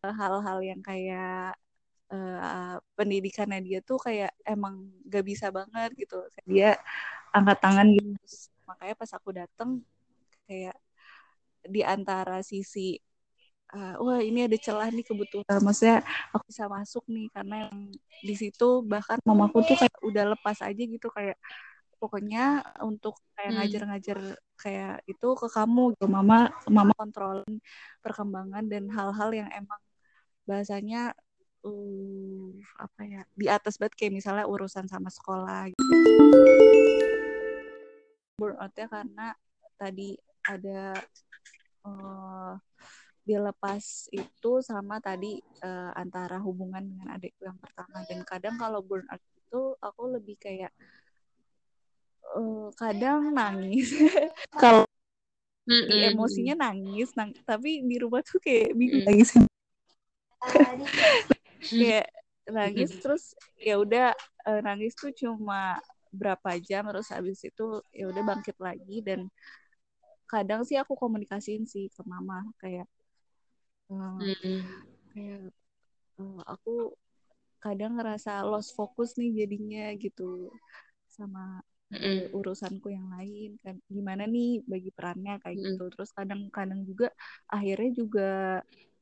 hal-hal 0.03 0.59
uh, 0.62 0.65
yang 0.65 0.81
kayak 0.83 1.55
uh, 2.11 2.75
pendidikannya 2.97 3.59
dia 3.63 3.79
tuh 3.83 3.99
kayak 3.99 4.31
emang 4.47 4.87
gak 5.07 5.25
bisa 5.25 5.51
banget 5.51 5.91
gitu. 5.97 6.23
Dia 6.47 6.77
angkat 7.35 7.57
tangan 7.63 7.87
gitu. 7.93 8.11
Makanya 8.67 8.95
pas 8.95 9.11
aku 9.15 9.29
dateng 9.35 9.69
kayak 10.47 10.77
di 11.67 11.81
antara 11.83 12.39
sisi 12.43 12.95
uh, 13.75 13.99
wah 13.99 14.23
ini 14.23 14.47
ada 14.47 14.55
celah 14.55 14.87
nih 14.87 15.03
kebetulan 15.03 15.59
maksudnya 15.59 15.99
aku 16.31 16.47
bisa 16.47 16.71
masuk 16.71 17.03
nih 17.11 17.27
karena 17.35 17.67
yang 17.67 17.91
di 18.23 18.35
situ 18.39 18.83
bahkan 18.87 19.19
mamaku 19.27 19.67
tuh 19.67 19.75
kayak 19.75 19.97
udah 20.03 20.23
lepas 20.35 20.63
aja 20.63 20.79
gitu 20.79 21.11
kayak 21.11 21.35
pokoknya 21.97 22.61
untuk 22.85 23.17
kayak 23.33 23.51
hmm. 23.51 23.57
ngajar-ngajar 23.57 24.19
kayak 24.57 24.93
itu 25.09 25.27
ke 25.33 25.47
kamu 25.49 25.97
gitu. 25.97 26.05
Mama 26.09 26.53
mama 26.69 26.93
kontrol 26.93 27.43
perkembangan 28.05 28.65
dan 28.69 28.89
hal-hal 28.93 29.29
yang 29.33 29.49
emang 29.51 29.81
bahasanya 30.47 31.11
uh, 31.65 32.49
apa 32.77 33.01
ya 33.07 33.21
di 33.33 33.47
atas 33.49 33.81
banget 33.81 33.97
kayak 33.97 34.13
misalnya 34.17 34.45
urusan 34.45 34.85
sama 34.85 35.09
sekolah 35.09 35.71
gitu. 35.71 35.81
burnoutnya 38.37 38.85
karena 38.85 39.27
tadi 39.77 40.13
ada 40.45 40.93
uh, 41.85 42.53
dia 43.27 43.43
lepas 43.43 44.07
itu 44.15 44.51
sama 44.63 45.03
tadi 45.03 45.43
uh, 45.59 45.91
antara 45.99 46.39
hubungan 46.39 46.79
dengan 46.79 47.19
adikku 47.19 47.43
yang 47.43 47.59
pertama 47.59 48.07
dan 48.07 48.23
kadang 48.23 48.55
kalau 48.55 48.79
burnout 48.79 49.19
itu 49.19 49.75
aku 49.83 50.15
lebih 50.15 50.39
kayak 50.39 50.71
uh, 52.39 52.71
kadang 52.79 53.35
nangis 53.35 53.91
kalau 54.63 54.87
mm 55.67 55.75
-hmm. 55.75 56.07
emosinya 56.15 56.71
nangis 56.71 57.11
nang 57.19 57.35
tapi 57.43 57.83
di 57.83 57.99
rumah 57.99 58.23
tuh 58.23 58.39
kayak 58.39 58.71
bingung 58.77 59.03
mm. 59.03 59.07
nangis 59.11 59.35
kayak 61.69 62.07
nangis 62.47 62.91
terus 63.03 63.35
ya 63.59 63.75
udah 63.75 64.15
uh, 64.47 64.61
nangis 64.63 64.95
tuh 64.95 65.11
cuma 65.11 65.75
berapa 66.15 66.55
jam 66.63 66.87
terus 66.87 67.11
habis 67.11 67.43
itu 67.43 67.83
ya 67.91 68.07
udah 68.07 68.23
bangkit 68.23 68.55
lagi 68.57 69.03
dan 69.03 69.27
kadang 70.27 70.63
sih 70.67 70.75
aku 70.79 70.95
komunikasiin 70.95 71.67
sih 71.67 71.87
ke 71.91 72.03
mama 72.03 72.43
kayak 72.59 72.87
mm-hmm. 73.91 74.59
kayak 75.11 75.51
uh, 76.19 76.41
aku 76.47 76.95
kadang 77.63 77.99
ngerasa 77.99 78.43
lost 78.47 78.75
fokus 78.75 79.15
nih 79.15 79.43
jadinya 79.43 79.91
gitu 79.99 80.51
sama 81.07 81.63
mm-hmm. 81.91 82.35
urusanku 82.35 82.91
yang 82.91 83.07
lain 83.11 83.55
kan 83.63 83.75
gimana 83.87 84.27
nih 84.27 84.63
bagi 84.67 84.91
perannya 84.91 85.39
kayak 85.39 85.55
mm-hmm. 85.55 85.75
gitu 85.79 85.85
terus 85.95 86.11
kadang-kadang 86.11 86.83
juga 86.83 87.07
akhirnya 87.47 87.91
juga 87.95 88.31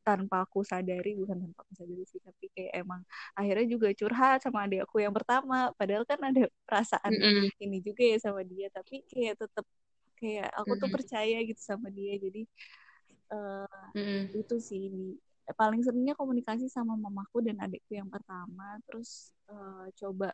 tanpa 0.05 0.45
aku 0.45 0.61
sadari 0.61 1.17
bukan 1.17 1.41
tanpa 1.41 1.65
aku 1.65 1.73
sadari 1.73 2.05
sih 2.05 2.21
tapi 2.21 2.45
kayak 2.53 2.85
emang 2.85 3.01
akhirnya 3.33 3.65
juga 3.65 3.89
curhat 3.97 4.45
sama 4.45 4.69
adikku 4.69 5.01
yang 5.01 5.09
pertama 5.09 5.73
padahal 5.73 6.05
kan 6.05 6.21
ada 6.21 6.45
perasaan 6.69 7.09
mm 7.09 7.25
-hmm. 7.25 7.65
ini 7.65 7.77
juga 7.81 8.03
ya 8.05 8.17
sama 8.21 8.45
dia 8.45 8.69
tapi 8.69 9.01
kayak 9.09 9.41
tetap 9.41 9.65
kayak 10.21 10.53
aku 10.53 10.61
mm 10.61 10.69
-hmm. 10.69 10.81
tuh 10.85 10.89
percaya 10.93 11.37
gitu 11.41 11.61
sama 11.65 11.89
dia 11.89 12.13
jadi 12.21 12.41
uh, 13.33 13.89
mm 13.97 14.03
-hmm. 14.05 14.21
itu 14.45 14.55
sih 14.61 14.93
ini 14.93 15.17
paling 15.57 15.81
seringnya 15.81 16.13
komunikasi 16.13 16.69
sama 16.69 16.93
mamaku 16.93 17.41
dan 17.41 17.57
adikku 17.61 17.97
yang 17.97 18.09
pertama 18.09 18.77
terus 18.85 19.33
uh, 19.49 19.89
coba 19.97 20.33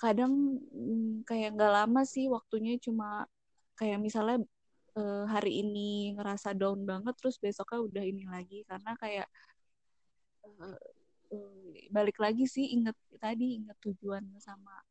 kadang 0.00 0.58
mm, 0.72 1.28
kayak 1.28 1.54
nggak 1.56 1.72
lama 1.72 2.02
sih 2.04 2.26
waktunya 2.28 2.76
cuma 2.80 3.24
kayak 3.78 4.02
misalnya 4.02 4.42
uh, 4.96 5.24
hari 5.28 5.64
ini 5.64 6.16
ngerasa 6.16 6.52
down 6.56 6.84
banget 6.84 7.14
terus 7.16 7.36
besoknya 7.40 7.80
udah 7.80 8.04
ini 8.04 8.24
lagi. 8.28 8.64
Karena 8.68 8.92
kayak 8.96 9.28
uh, 10.44 10.78
uh, 11.32 11.70
balik 11.92 12.18
lagi 12.20 12.44
sih 12.44 12.76
inget 12.76 12.96
tadi 13.20 13.60
inget 13.60 13.76
tujuan 13.80 14.24
sama 14.42 14.82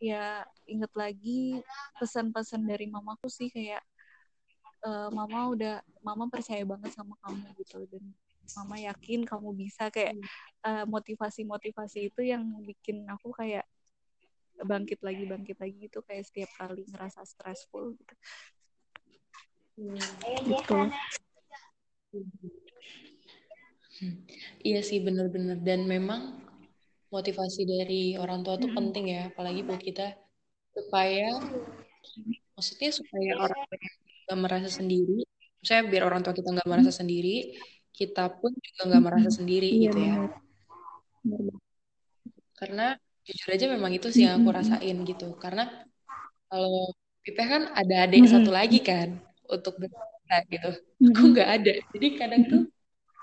ya 0.00 0.48
inget 0.64 0.88
lagi 0.96 1.60
pesan-pesan 2.00 2.64
dari 2.64 2.88
mamaku 2.88 3.28
sih 3.28 3.52
kayak 3.52 3.84
uh, 4.88 5.12
mama 5.12 5.52
udah 5.52 5.76
mama 6.00 6.24
percaya 6.32 6.64
banget 6.64 6.96
sama 6.96 7.16
kamu 7.20 7.46
gitu. 7.60 7.84
Dan 7.84 8.04
mama 8.56 8.76
yakin 8.80 9.28
kamu 9.28 9.54
bisa 9.54 9.92
kayak 9.92 10.16
uh, 10.64 10.88
motivasi-motivasi 10.88 12.10
itu 12.10 12.20
yang 12.24 12.42
bikin 12.64 13.04
aku 13.06 13.30
kayak 13.36 13.68
bangkit 14.60 15.00
lagi 15.04 15.28
bangkit 15.28 15.56
lagi 15.60 15.76
gitu. 15.84 16.00
Kayak 16.00 16.24
setiap 16.32 16.50
kali 16.56 16.88
ngerasa 16.88 17.20
stressful 17.28 17.92
gitu 18.00 18.14
gitu. 20.46 20.76
Iya 24.64 24.80
sih 24.80 24.98
bener-bener 25.04 25.60
dan 25.60 25.84
memang 25.84 26.40
motivasi 27.12 27.66
dari 27.66 28.16
orang 28.16 28.40
tua 28.46 28.56
tuh 28.56 28.70
penting 28.72 29.12
ya 29.12 29.20
apalagi 29.32 29.60
buat 29.64 29.80
kita. 29.80 30.16
Supaya 30.72 31.36
maksudnya 32.56 32.90
supaya 32.92 33.30
orang 33.40 33.60
nggak 34.28 34.38
merasa 34.40 34.68
sendiri 34.70 35.26
saya 35.60 35.84
biar 35.84 36.08
orang 36.08 36.24
tua 36.24 36.32
kita 36.32 36.48
nggak 36.54 36.68
merasa 36.70 36.92
sendiri 36.94 37.52
kita 37.92 38.32
pun 38.32 38.54
juga 38.56 38.82
nggak 38.88 39.04
merasa 39.04 39.28
sendiri 39.28 39.68
iya, 39.68 39.90
gitu 39.90 39.98
ya. 40.00 40.16
karena 42.56 42.86
jujur 43.28 43.48
aja 43.52 43.66
memang 43.68 43.92
itu 43.92 44.08
sih 44.08 44.24
yang 44.24 44.40
aku 44.40 44.50
rasain 44.52 44.96
gitu. 45.04 45.36
Karena 45.36 45.68
kalau 46.48 46.92
Pipeh 47.20 47.46
kan 47.46 47.62
ada 47.76 48.08
adik 48.08 48.24
satu 48.24 48.48
lagi 48.48 48.80
kan 48.80 49.20
untuk 49.50 49.74
bercerita 49.76 50.36
gitu 50.48 50.70
mm-hmm. 50.74 51.12
aku 51.14 51.24
nggak 51.34 51.48
ada 51.60 51.74
jadi 51.94 52.06
kadang 52.18 52.42
tuh 52.46 52.62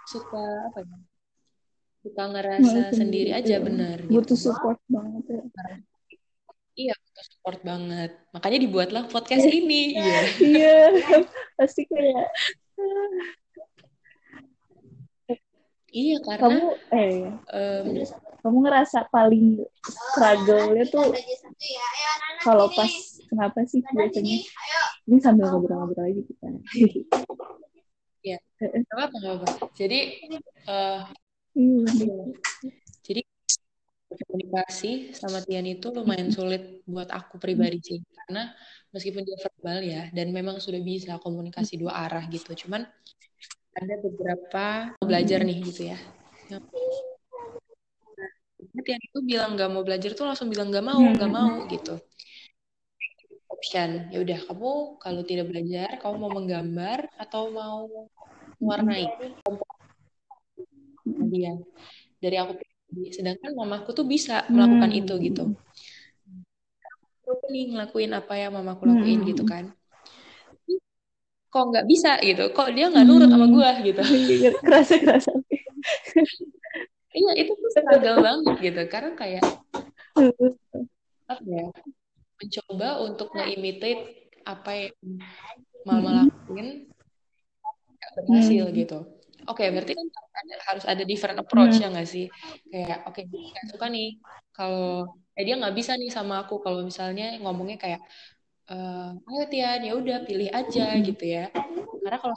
suka 0.07 0.43
apa 0.71 0.79
ya 0.83 0.97
suka 2.07 2.23
ngerasa 2.31 2.77
Nah, 2.87 2.91
sendiri 2.95 3.29
sendiri, 3.29 3.29
aja 3.35 3.55
iya. 3.59 3.63
benar 3.63 3.97
butuh 4.07 4.37
gitu. 4.37 4.51
support 4.51 4.79
banget 4.87 5.23
ya 5.27 5.41
Iya, 6.77 6.93
butuh 6.93 7.25
support 7.25 7.59
banget. 7.65 8.13
Makanya 8.37 8.59
dibuatlah 8.61 9.03
podcast 9.09 9.49
ini. 9.49 9.97
Iya. 9.97 10.19
iya 10.37 10.77
pasti 11.57 11.89
kayak 11.89 12.29
Iya, 15.89 16.21
karena 16.21 16.41
kamu 16.45 16.65
eh 16.93 17.09
ya. 17.25 17.31
em, 17.57 17.85
kamu 18.45 18.57
ngerasa 18.69 19.09
paling 19.09 19.57
struggle-nya 19.81 20.85
tuh 20.93 21.09
kalau 22.45 22.69
pas 22.77 23.16
kenapa 23.27 23.63
sih 23.67 23.83
biasanya 23.83 24.37
ini 25.07 25.17
sambil 25.21 25.51
ngobrol-ngobrol 25.51 26.07
aja 26.07 26.21
kita 26.29 26.47
ya, 28.27 28.37
apa-apa, 28.91 29.15
nggak 29.23 29.35
apa-apa. 29.39 29.65
Jadi, 29.77 29.99
eh, 30.67 31.01
iya 31.55 31.87
bener. 31.95 32.27
jadi 33.07 33.21
komunikasi 34.07 35.15
sama 35.15 35.39
Tian 35.45 35.67
itu 35.67 35.87
lumayan 35.91 36.31
sulit 36.33 36.83
buat 36.83 37.07
aku 37.07 37.39
pribadi 37.39 37.79
sih. 37.79 37.99
Karena 38.03 38.51
meskipun 38.91 39.23
dia 39.23 39.37
verbal 39.39 39.79
ya, 39.83 40.01
dan 40.11 40.35
memang 40.35 40.59
sudah 40.59 40.81
bisa 40.83 41.15
komunikasi 41.23 41.79
dua 41.79 41.95
arah 42.07 42.23
gitu. 42.27 42.67
Cuman 42.67 42.83
ada 43.77 43.95
beberapa 44.01 44.91
belajar 44.99 45.45
nih 45.45 45.57
gitu 45.63 45.93
ya. 45.93 45.97
Yang 46.51 46.67
Nah, 48.77 48.81
Tian 48.85 49.01
itu 49.01 49.19
bilang 49.21 49.53
nggak 49.53 49.69
mau 49.69 49.81
belajar 49.85 50.17
tuh 50.17 50.25
langsung 50.25 50.49
bilang 50.49 50.69
nggak 50.69 50.85
mau, 50.85 51.01
nggak 51.01 51.33
mau 51.33 51.65
gitu. 51.69 51.97
Option, 53.57 54.13
ya 54.13 54.21
udah 54.21 54.37
kamu 54.45 54.71
kalau 55.01 55.21
tidak 55.25 55.49
belajar, 55.49 55.97
kamu 55.97 56.15
mau 56.21 56.29
menggambar 56.29 57.09
atau 57.17 57.49
mau 57.49 57.89
mewarnai? 58.61 59.09
Dia 61.33 61.57
dari 62.21 62.37
aku. 62.37 62.53
Sedangkan 63.09 63.57
mamaku 63.57 63.97
tuh 63.97 64.05
bisa 64.05 64.45
melakukan 64.53 64.93
Hmm. 64.93 64.99
itu 65.01 65.13
gitu. 65.25 65.43
Aku 67.27 67.49
nih 67.49 67.73
ngelakuin 67.73 68.13
apa 68.13 68.33
yang 68.37 68.53
mamaku 68.53 68.87
lakuin 68.93 69.25
Hmm. 69.25 69.29
gitu 69.33 69.43
kan. 69.43 69.73
Kok 71.49 71.63
nggak 71.73 71.87
bisa 71.89 72.21
gitu? 72.21 72.53
Kok 72.53 72.69
dia 72.77 72.93
nggak 72.93 73.05
nurut 73.09 73.27
sama 73.27 73.49
Hmm. 73.49 73.55
gua 73.57 73.71
gitu? 73.81 74.01
Iya, 74.05 74.53
kerasa 74.61 74.95
kerasa 75.01 75.31
Iya 77.09 77.31
itu 77.41 77.51
tuh 77.57 77.71
struggle 77.73 78.21
banget 78.21 78.55
gitu. 78.69 78.81
Karena 78.85 79.11
kayak 79.17 79.43
apa 81.25 81.41
ya? 81.49 81.67
Mencoba 82.37 82.89
untuk 83.01 83.27
nge-imitate 83.33 84.01
apa 84.45 84.71
yang 84.77 84.95
mama 85.87 86.09
Hmm. 86.13 86.29
lakuin 86.29 86.67
nggak 87.97 88.11
berhasil 88.17 88.63
Hmm. 88.69 88.77
gitu. 88.77 88.99
Oke, 89.47 89.63
berarti 89.73 89.93
kan 89.95 90.07
ada, 90.11 90.55
harus 90.69 90.85
ada 90.85 91.03
different 91.07 91.37
approach 91.41 91.79
Hmm. 91.79 91.83
ya 91.83 91.87
nggak 91.93 92.07
sih? 92.07 92.25
Kayak 92.71 92.97
oke, 93.09 93.21
dia 93.25 93.41
nggak 93.53 93.65
suka 93.73 93.85
nih 93.89 94.07
kalau 94.53 95.07
eh 95.37 95.43
dia 95.47 95.55
nggak 95.57 95.75
bisa 95.77 95.91
nih 95.97 96.09
sama 96.13 96.45
aku 96.45 96.61
kalau 96.65 96.81
misalnya 96.85 97.37
ngomongnya 97.41 97.77
kayak 97.81 98.01
eh 98.67 99.09
ayo 99.29 99.43
Tian 99.51 99.81
ya 99.87 99.93
udah 99.95 100.17
pilih 100.27 100.49
aja 100.51 100.85
Hmm. 100.93 101.05
gitu 101.07 101.23
ya. 101.25 101.43
Karena 102.03 102.17
kalau 102.21 102.35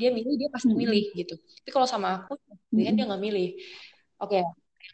dia 0.00 0.10
milih 0.16 0.34
dia 0.40 0.48
pasti 0.54 0.72
Hmm. 0.72 0.80
milih 0.82 1.04
gitu. 1.18 1.34
Tapi 1.36 1.70
kalau 1.74 1.88
sama 1.88 2.08
aku 2.24 2.32
Hmm. 2.72 2.94
dia 2.96 3.04
nggak 3.08 3.22
milih. 3.26 3.48
Oke, 4.22 4.40
yang 4.40 4.50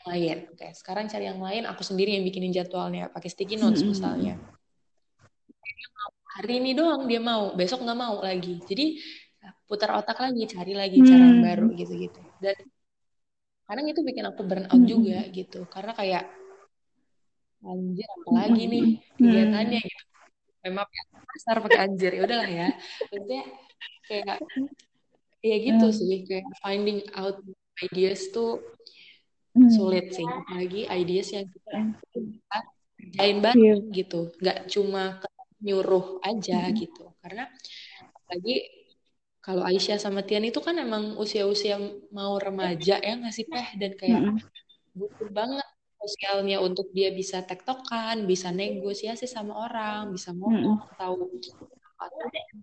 lain. 0.09 0.51
Oke, 0.51 0.69
sekarang 0.75 1.07
cari 1.07 1.25
yang 1.31 1.41
lain. 1.41 1.63
Aku 1.71 1.83
sendiri 1.87 2.17
yang 2.17 2.25
bikinin 2.27 2.53
jadwalnya 2.53 3.09
pakai 3.13 3.29
sticky 3.31 3.57
notes 3.59 3.83
Hmm. 3.83 3.91
misalnya. 3.95 4.35
Hari 6.33 6.65
ini 6.65 6.73
doang 6.73 7.05
dia 7.05 7.21
mau, 7.21 7.53
besok 7.53 7.85
nggak 7.85 7.99
mau 7.99 8.17
lagi. 8.25 8.57
Jadi 8.65 8.97
putar 9.69 9.93
otak 10.01 10.17
lagi, 10.17 10.49
cari 10.49 10.73
lagi 10.73 10.99
cara 11.05 11.29
Hmm. 11.29 11.43
baru 11.45 11.67
gitu-gitu. 11.77 12.21
Dan 12.41 12.57
kadang 13.69 13.87
itu 13.89 14.01
bikin 14.01 14.25
aku 14.29 14.41
burn 14.45 14.65
out 14.69 14.81
Hmm. 14.81 14.89
juga 14.89 15.29
gitu. 15.29 15.69
Karena 15.69 15.93
kayak 15.93 16.25
anjir 17.63 18.09
apalagi 18.19 18.65
nih 18.67 18.85
Hmm. 18.99 19.17
kegiatannya 19.23 19.81
gitu. 19.81 20.05
Memang 20.63 20.87
ya 20.89 21.03
pasar 21.27 21.57
pakai 21.59 21.81
anjir 21.85 22.11
ya 22.17 22.23
udahlah 22.27 22.51
ya. 22.51 22.69
Maksudnya 23.11 23.43
kayak 24.09 24.39
ya 25.43 25.57
gitu 25.59 25.87
Hmm. 25.91 25.99
sih 25.99 26.23
kayak 26.27 26.47
finding 26.63 27.01
out 27.19 27.39
ideas 27.83 28.31
tuh 28.31 28.63
Hmm. 29.53 29.69
sulit 29.69 30.17
sih 30.17 30.25
apalagi 30.25 30.89
ideas 30.89 31.29
yang 31.37 31.45
kita 31.45 31.71
bisa 32.17 32.57
kerjain 32.97 33.37
Iya. 33.37 33.43
bareng 33.45 33.81
gitu 33.93 34.21
nggak 34.41 34.59
cuma 34.73 35.21
nyuruh 35.61 36.19
aja 36.25 36.61
Hmm. 36.69 36.75
gitu 36.75 37.05
karena 37.21 37.45
apalagi 38.17 38.57
kalau 39.43 39.67
Aisyah 39.67 39.99
sama 39.99 40.23
Tian 40.23 40.47
itu 40.47 40.63
kan 40.63 40.79
emang 40.79 41.19
usia-usia 41.19 41.77
mau 42.15 42.39
remaja 42.39 42.97
ya 43.03 43.15
ngasih 43.19 43.45
teh 43.51 43.69
dan 43.77 43.93
kayak 43.99 44.21
Hmm. 44.23 44.39
butuh 44.95 45.29
banget 45.29 45.67
sosialnya 46.01 46.59
untuk 46.59 46.91
dia 46.97 47.13
bisa 47.13 47.45
tektokan 47.45 48.27
bisa 48.27 48.51
negosiasi 48.51 49.29
sama 49.29 49.55
orang 49.55 50.11
bisa 50.11 50.33
ngomong 50.33 50.81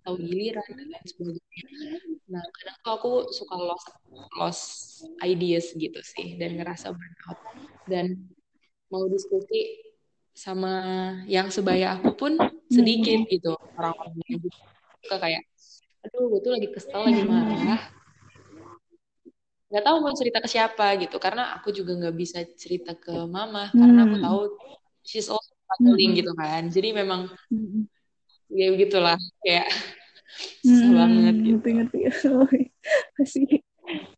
tahu 0.04 0.16
giliran 0.20 0.64
dan 0.64 0.86
lain 0.90 1.06
sebagainya. 1.06 1.64
Nah 2.30 2.42
kadang 2.56 2.76
tuh 2.84 2.92
aku 2.96 3.10
suka 3.34 3.54
lost 3.56 3.88
lost 4.38 4.64
ideas 5.24 5.72
gitu 5.74 6.00
sih 6.02 6.36
dan 6.40 6.56
ngerasa 6.58 6.92
burnout. 6.92 7.38
Dan 7.86 8.06
mau 8.90 9.06
diskusi 9.10 9.82
sama 10.34 10.72
yang 11.26 11.50
sebaya 11.50 11.98
aku 11.98 12.14
pun 12.16 12.32
sedikit 12.70 13.26
gitu 13.28 13.54
orang-orang 13.76 14.14
yang 14.30 14.40
suka 15.04 15.16
kayak 15.18 15.42
aduh 16.00 16.32
gue 16.32 16.40
tuh 16.40 16.52
lagi 16.56 16.68
kesel 16.72 17.00
lagi 17.02 17.22
marah. 17.28 17.80
Nggak 19.70 19.84
tahu 19.86 19.96
mau 20.02 20.14
cerita 20.18 20.38
ke 20.42 20.48
siapa 20.50 20.86
gitu 20.98 21.16
karena 21.22 21.54
aku 21.54 21.70
juga 21.70 21.94
nggak 21.94 22.16
bisa 22.18 22.38
cerita 22.58 22.94
ke 22.98 23.14
mama 23.30 23.70
karena 23.70 24.00
aku 24.06 24.16
Hmm. 24.18 24.24
tahu 24.26 24.40
she's 25.06 25.28
also 25.30 25.52
struggling 25.66 26.18
gitu 26.18 26.32
kan. 26.34 26.66
Jadi 26.70 26.88
memang 26.90 27.30
Hmm. 27.50 27.86
Ya 28.50 28.66
begitulah. 28.74 29.16
Kayak 29.40 29.68
susah 30.66 30.90
banget 30.92 31.34
gitu. 31.40 31.58
ngerti 31.58 31.70
ngerti 31.76 31.98
pasti 33.16 33.42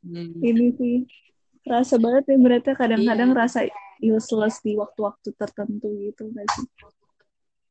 Hmm. 0.03 0.35
ini 0.43 0.75
sih 0.75 0.97
rasa 1.63 1.95
banget 1.97 2.27
ya 2.27 2.37
berarti 2.37 2.75
kadang-kadang 2.75 3.31
Iya. 3.33 3.39
rasa 3.39 3.61
useless 4.03 4.59
di 4.61 4.75
waktu-waktu 4.75 5.31
tertentu 5.39 5.95
gitu 5.95 6.27
nggak 6.27 6.47
sih? 6.53 6.67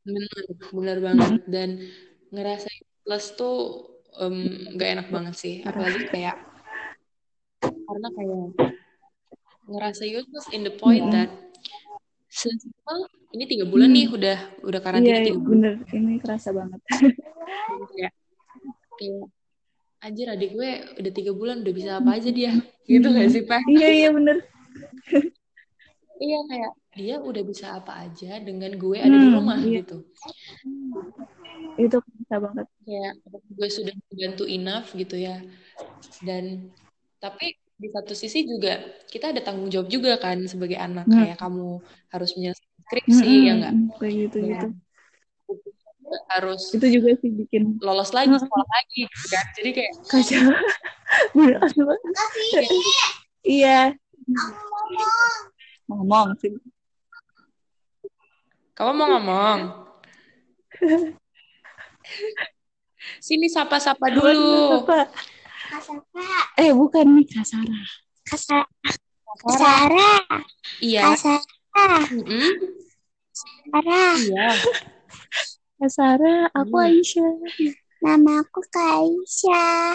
Bener 0.08 0.32
bener 0.72 0.98
banget. 1.04 1.42
Dan 1.46 1.70
ngerasa 2.32 2.72
plus 3.04 3.26
tuh 3.36 3.58
em, 4.16 4.48
nggak 4.74 4.90
enak 4.96 5.08
banget 5.12 5.36
sih. 5.36 5.56
Apalagi 5.62 6.08
kayak 6.08 6.40
karena 7.62 8.08
kayak 8.16 8.46
ngerasa 9.68 10.04
useless 10.08 10.48
in 10.56 10.64
the 10.64 10.74
point 10.74 11.04
Mm-mm. 11.04 11.14
that 11.14 11.30
sesimpel 12.32 13.00
ini 13.32 13.44
tiga 13.44 13.68
bulan 13.68 13.92
Hmm. 13.92 13.96
nih 13.96 14.08
udah 14.08 14.38
udah 14.64 14.80
karantina 14.80 15.12
iya 15.14 15.26
tiga 15.28 15.40
bulan. 15.40 15.52
bener. 15.52 15.74
Ini 15.92 16.14
kerasa 16.18 16.50
banget. 16.52 16.80
Kayak 17.92 18.14
anjir 20.02 20.28
adik 20.28 20.52
gue 20.56 20.70
udah 20.98 21.12
tiga 21.12 21.32
bulan 21.32 21.62
udah 21.62 21.74
bisa 21.76 21.90
apa 22.00 22.16
aja 22.16 22.30
dia. 22.32 22.52
Gitu 22.90 23.08
gak 23.08 23.28
sih 23.30 23.44
pak? 23.44 23.62
Iya 23.68 23.90
iya 23.92 24.10
bener. 24.10 24.38
Iya 26.18 26.38
kayak 26.46 26.72
dia 26.92 27.16
udah 27.18 27.44
bisa 27.44 27.66
apa 27.74 28.04
aja 28.04 28.38
dengan 28.40 28.76
gue 28.76 28.98
ada 28.98 29.10
di 29.12 29.28
Hmm, 29.28 29.36
rumah 29.36 29.58
iya. 29.60 29.82
gitu. 29.82 29.98
Itu 31.78 31.98
kerasa 31.98 32.36
banget. 32.38 32.68
Kayak 32.84 33.14
gue 33.50 33.70
sudah 33.70 33.94
membantu 34.08 34.44
enough 34.46 34.88
gitu 34.94 35.16
ya. 35.18 35.40
Dan 36.22 36.70
tapi 37.18 37.56
di 37.82 37.90
satu 37.90 38.14
sisi 38.14 38.46
juga 38.46 38.78
kita 39.10 39.34
ada 39.34 39.42
tanggung 39.42 39.74
jawab 39.74 39.90
juga 39.90 40.22
kan 40.22 40.38
sebagai 40.46 40.78
anak. 40.78 41.10
Hmm. 41.10 41.18
kayak 41.18 41.38
kamu 41.42 41.82
harus 42.14 42.30
menyelesaikan 42.38 42.82
skripsi 42.86 43.26
Mm-mm, 43.26 43.46
ya 43.48 43.52
enggak 43.58 43.74
kayak 43.98 44.14
gitu 44.30 44.38
gitu. 44.46 44.68
harus 46.28 46.62
itu 46.76 46.88
juga 47.00 47.16
sih 47.24 47.32
bikin 47.32 47.80
lolos 47.80 48.12
lagi 48.12 48.36
sekolah 48.36 48.68
lagi 48.68 49.08
gitu 49.08 49.28
kan? 49.32 49.46
Jadi 49.58 49.70
kayak 49.74 49.92
kacau 50.06 50.40
bener 51.36 51.58
banget. 51.60 52.00
Iya. 53.42 53.80
Ngomong. 55.88 56.36
Sih. 56.40 56.52
Kamu 58.76 58.92
mau 58.96 59.08
ngomong? 59.18 59.60
Sini 63.24 63.48
sapa-sapa 63.48 64.12
dulu 64.14 64.84
Kasara, 65.72 66.36
eh 66.60 66.72
bukan 66.76 67.06
nih 67.16 67.26
Kasara 67.32 67.80
Kasara, 68.28 68.68
Kasara, 69.40 70.12
iya 70.84 71.16
Kasara. 71.16 71.40
Kasara. 73.72 74.04
iya 74.20 74.48
Kasara 75.80 76.34
aku 76.52 76.76
Hmm. 76.76 76.86
Aisyah 76.92 77.32
Nama 78.02 78.42
aku 78.42 78.66
Kaisha. 78.68 79.94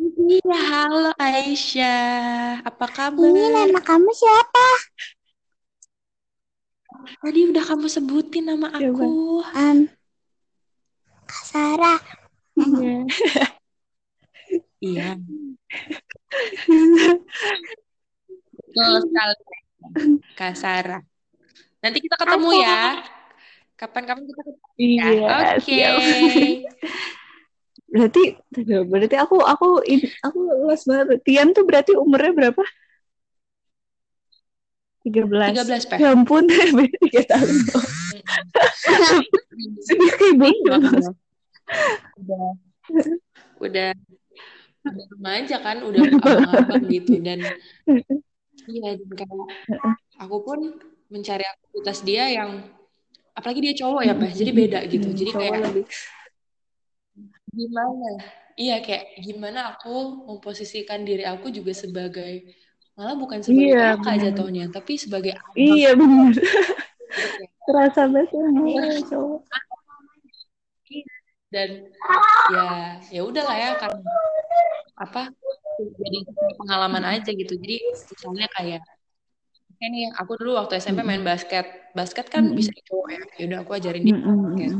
Iya, 0.00 0.58
halo 0.72 1.12
Aisyah. 1.20 2.64
Apa 2.64 2.88
kabar? 2.88 3.20
Ini 3.20 3.52
nama 3.52 3.78
kamu 3.84 4.08
siapa? 4.16 4.68
Tadi 7.20 7.52
udah 7.52 7.64
kamu 7.68 7.86
sebutin 7.92 8.48
nama 8.48 8.72
Siapa? 8.72 8.96
aku. 8.96 9.44
Um, 9.44 9.78
Kasara. 11.28 12.00
Iya. 12.56 13.04
Iya. 14.82 15.14
Betul 18.52 18.92
sekali. 19.06 19.34
Kak 20.34 20.54
Sarah. 20.58 21.02
Nanti 21.82 21.98
kita 22.02 22.18
ketemu 22.18 22.50
ya. 22.58 22.98
Kapan-kapan 23.78 24.22
kita 24.26 24.42
ketemu 24.42 24.66
ya. 24.82 25.06
Iya, 25.06 25.54
Oke. 25.54 25.82
Berarti, 27.92 28.22
berarti 28.88 29.16
aku 29.20 29.36
aku 29.44 29.84
aku 30.24 30.38
luas 30.66 30.82
banget. 30.88 31.20
Tian 31.22 31.54
tuh 31.54 31.62
berarti 31.62 31.92
umurnya 31.94 32.32
berapa? 32.34 32.62
13. 35.02 35.50
13, 35.66 35.90
Peh. 35.90 35.98
Ya 35.98 36.14
ampun, 36.14 36.46
3 36.50 37.22
tahun. 37.26 37.54
Dia 39.82 40.12
kayak 40.14 40.34
udah 42.22 42.50
udah 43.58 43.90
udah 44.82 45.06
remaja 45.14 45.56
kan 45.62 45.76
udah 45.86 46.02
abang-abang 46.18 46.82
gitu 46.90 47.12
dan 47.22 47.38
iya 48.66 48.90
dan 48.98 49.10
kayak 49.14 49.46
aku 50.18 50.36
pun 50.42 50.58
mencari 51.12 51.44
aktivitas 51.46 51.98
dia 52.02 52.24
yang 52.30 52.50
apalagi 53.32 53.60
dia 53.64 53.74
cowok 53.78 54.02
ya 54.04 54.14
Pak 54.18 54.30
jadi 54.34 54.50
beda 54.52 54.78
gitu 54.90 55.08
Hmm, 55.08 55.18
jadi 55.18 55.30
kayak 55.32 55.58
lebih. 55.70 55.84
gimana 57.52 58.08
iya 58.56 58.80
kayak 58.80 59.20
gimana 59.20 59.76
aku 59.76 60.24
memposisikan 60.28 61.04
diri 61.04 61.24
aku 61.28 61.52
juga 61.52 61.72
sebagai 61.76 62.48
malah 62.96 63.16
bukan 63.16 63.40
sebagai 63.40 63.72
Iya, 63.72 63.96
kakak 63.96 64.16
jatuhnya 64.20 64.64
tapi 64.68 64.92
sebagai 65.00 65.32
abang 65.36 65.56
Iya 65.56 65.90
benar. 65.96 66.32
Terasa 67.62 68.02
banget 68.08 68.28
ya, 68.36 69.00
cowok. 69.08 69.40
Dan 71.52 71.68
ya 72.48 72.66
ya 73.12 73.20
udah 73.28 73.44
lah 73.44 73.56
ya 73.60 73.70
karena 73.76 74.00
apa 74.96 75.28
jadi 76.00 76.18
pengalaman 76.56 77.04
aja 77.04 77.30
gitu. 77.32 77.52
Jadi 77.60 77.76
misalnya 78.08 78.46
kayak 78.56 78.82
kayak 79.76 79.90
nih 79.92 80.04
aku 80.16 80.32
dulu 80.40 80.56
waktu 80.56 80.80
SMP 80.80 81.04
main 81.04 81.20
basket. 81.20 81.92
Basket 81.92 82.26
kan 82.32 82.48
Mm-mm. 82.48 82.56
bisa 82.56 82.72
cowok 82.88 83.08
ya. 83.12 83.22
Ya 83.36 83.44
udah 83.52 83.58
aku 83.66 83.72
ajarin 83.76 84.02
dia 84.08 84.16
Mm-mm. 84.16 84.36
basket. 84.48 84.72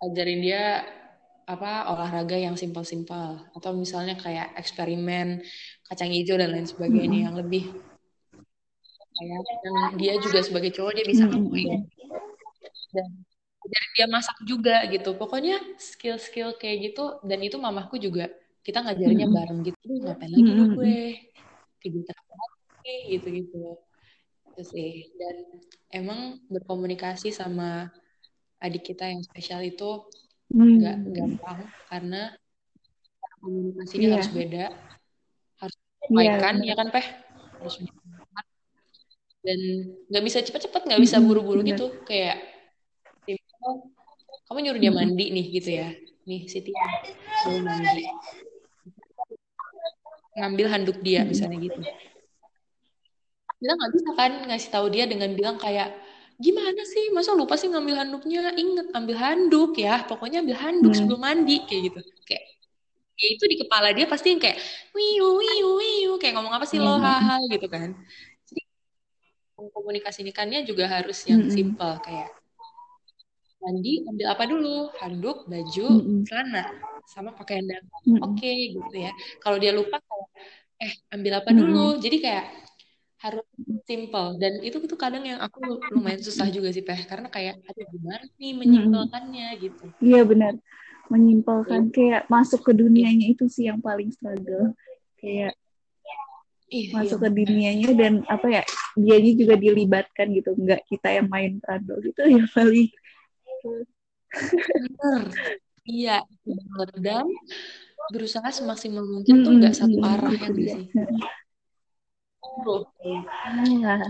Ajarin 0.00 0.40
dia 0.40 0.64
apa 1.44 1.90
olahraga 1.92 2.38
yang 2.40 2.56
simpel-simpel. 2.56 3.50
Atau 3.52 3.76
misalnya 3.76 4.16
kayak 4.16 4.56
eksperimen 4.56 5.44
kacang 5.90 6.08
hijau 6.08 6.40
dan 6.40 6.54
lain 6.54 6.64
sebagainya 6.64 7.28
yang 7.28 7.34
lebih 7.36 7.68
kayak 9.20 9.42
yang 9.66 9.76
dia 10.00 10.14
juga 10.16 10.40
sebagai 10.40 10.72
cowok 10.72 10.92
dia 10.96 11.04
bisa 11.04 11.28
Mm-mm. 11.28 11.50
ngelakuin 11.50 11.80
dan 12.90 13.06
dia 13.96 14.06
masak 14.10 14.36
juga 14.50 14.82
gitu. 14.90 15.14
Pokoknya 15.20 15.60
skill-skill 15.78 16.56
kayak 16.60 16.76
gitu 16.92 17.20
dan 17.28 17.38
itu 17.44 17.56
mamaku 17.60 17.96
juga 18.00 18.26
kita 18.66 18.84
ngajarinnya 18.84 19.28
Mm-mm. 19.28 19.36
bareng 19.40 19.60
gitu 19.64 19.78
"Duh, 19.88 19.98
ngapain 20.04 20.30
lagi 20.32 20.42
nih 20.50 20.56
Mm-mm. 20.56 20.76
gue? 20.76 20.96
Kegiatan 21.80 22.16
apa 22.20 22.34
lagi? 22.40 22.94
Gitu 23.16 23.26
gitu 23.40 23.58
itu 24.50 24.62
sih. 24.66 24.90
Dan 25.16 25.36
emang 25.94 26.20
berkomunikasi 26.52 27.30
sama 27.32 27.88
adik 28.60 28.92
kita 28.92 29.08
yang 29.08 29.22
spesial 29.24 29.60
itu 29.64 30.04
Hmm. 30.50 30.76
nggak 30.76 30.96
gampang 31.14 31.60
karena 31.88 32.22
komunikasinya 33.40 34.06
Iya. 34.10 34.14
harus 34.18 34.30
beda. 34.34 34.64
Harus 35.60 35.76
Iya, 35.76 36.10
menyesuaikan 36.10 36.54
benar. 36.58 36.66
ya 36.68 36.74
kan 36.76 36.88
peh? 36.94 37.06
Harus 37.60 37.74
dan 39.40 39.60
nggak 40.12 40.24
bisa 40.28 40.38
cepet-cepet 40.44 40.82
nggak 40.84 41.00
bisa 41.00 41.16
buru-buru 41.24 41.64
gitu. 41.64 41.86
Kayak 42.04 42.36
kamu 44.48 44.58
nyuruh 44.66 44.80
dia 44.80 44.92
mandi 44.92 45.26
nih 45.30 45.46
gitu 45.60 45.70
ya. 45.70 45.88
Nih 46.26 46.48
Siti. 46.50 46.72
Suruh 47.44 47.62
mandi. 47.62 48.04
Ngambil 50.38 50.66
handuk 50.70 50.98
dia 51.04 51.22
misalnya 51.26 51.58
gitu. 51.60 51.80
Kita 53.60 53.72
nggak 53.76 53.92
bisa 53.92 54.10
kan 54.16 54.32
ngasih 54.48 54.70
tahu 54.72 54.86
dia 54.88 55.04
dengan 55.04 55.36
bilang 55.36 55.60
kayak 55.60 55.92
gimana 56.40 56.80
sih? 56.88 57.12
Masa 57.12 57.36
lupa 57.36 57.60
sih 57.60 57.68
ngambil 57.68 57.94
handuknya? 58.00 58.56
Inget 58.56 58.88
ambil 58.96 59.16
handuk 59.20 59.76
ya. 59.76 60.00
Pokoknya 60.08 60.40
ambil 60.40 60.56
handuk 60.56 60.96
Hmm. 60.96 60.98
sebelum 61.04 61.20
mandi 61.20 61.60
kayak 61.68 61.92
gitu. 61.92 62.00
Kayak 62.24 62.44
ya 63.20 63.26
itu 63.36 63.44
di 63.44 63.56
kepala 63.60 63.92
dia 63.92 64.08
pasti 64.08 64.32
yang 64.32 64.40
kayak 64.40 64.56
wiu 64.96 65.44
wiu 65.44 65.68
wiu 65.76 66.12
kayak 66.16 66.40
ngomong 66.40 66.56
apa 66.56 66.64
sih 66.64 66.80
lo 66.80 66.96
Hmm. 66.96 67.04
haha 67.04 67.36
gitu 67.52 67.68
kan. 67.68 67.92
Jadi 68.48 68.62
mengkomunikasikannya 69.60 70.64
juga 70.64 70.88
harus 70.88 71.20
yang 71.28 71.52
simple 71.52 72.00
kayak 72.00 72.32
mandi 73.60 73.92
ambil 74.08 74.26
apa 74.32 74.44
dulu? 74.48 74.76
Handuk 75.00 75.38
baju 75.46 75.86
celana 76.26 76.64
sama 77.08 77.30
pakaian 77.36 77.64
dalam. 77.68 77.84
Mm-mm. 78.08 78.20
oke 78.24 78.52
gitu 78.76 78.96
ya. 78.96 79.12
Kalau 79.42 79.56
dia 79.60 79.72
lupa 79.76 80.00
kayak 80.00 80.28
eh 80.80 80.92
ambil 81.12 81.32
apa 81.44 81.50
Mm-mm. 81.52 81.60
dulu? 81.60 81.86
Jadi 82.00 82.16
kayak 82.24 82.46
harus 83.20 83.44
simple. 83.84 84.40
Dan 84.40 84.64
itu 84.64 84.80
tuh 84.80 84.96
kadang 84.96 85.20
yang 85.24 85.40
aku 85.44 85.60
lumayan 85.92 86.24
susah 86.24 86.48
juga 86.48 86.72
sih 86.72 86.80
Peh. 86.80 87.04
Karena 87.04 87.28
kayak 87.28 87.60
aduh 87.68 87.86
gimana 87.92 88.24
nih 88.40 88.52
menyimpelkannya 88.56 89.48
gitu. 89.60 89.84
Iya 90.00 90.20
benar. 90.24 90.54
Menyimpulkan 91.10 91.90
kayak 91.90 92.30
masuk 92.32 92.62
ke 92.64 92.72
dunianya 92.72 93.34
itu 93.34 93.44
sih 93.50 93.68
yang 93.68 93.82
paling 93.82 94.08
struggle. 94.14 94.72
Kayak 95.20 95.52
Ih, 96.70 96.94
masuk 96.94 97.18
iya, 97.18 97.26
ke 97.26 97.30
dunianya 97.34 97.90
dan 97.98 98.12
apa 98.30 98.46
ya 98.46 98.62
dianya 98.94 99.32
juga 99.34 99.54
dilibatkan 99.58 100.26
gitu. 100.32 100.54
Nggak 100.54 100.86
kita 100.86 101.08
yang 101.18 101.26
main 101.26 101.58
peran 101.58 101.82
gitu 101.82 102.20
ya 102.40 102.46
paling 102.54 102.88
bener. 103.62 105.22
Iya 105.88 106.16
dan 107.00 107.26
berusaha 108.12 108.48
semaksimal 108.52 109.04
mungkin 109.06 109.42
tuh 109.44 109.52
nggak 109.58 109.74
satu 109.76 109.98
arah 110.02 110.32
ya 110.34 110.48
sih? 110.76 110.86
Ah, 112.40 114.00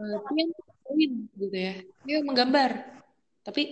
eh, 0.00 0.16
dia 0.34 0.44
ngelakuin 0.50 1.12
gitu 1.38 1.56
ya 1.56 1.74
dia 2.06 2.16
menggambar 2.26 2.70
tapi 3.46 3.62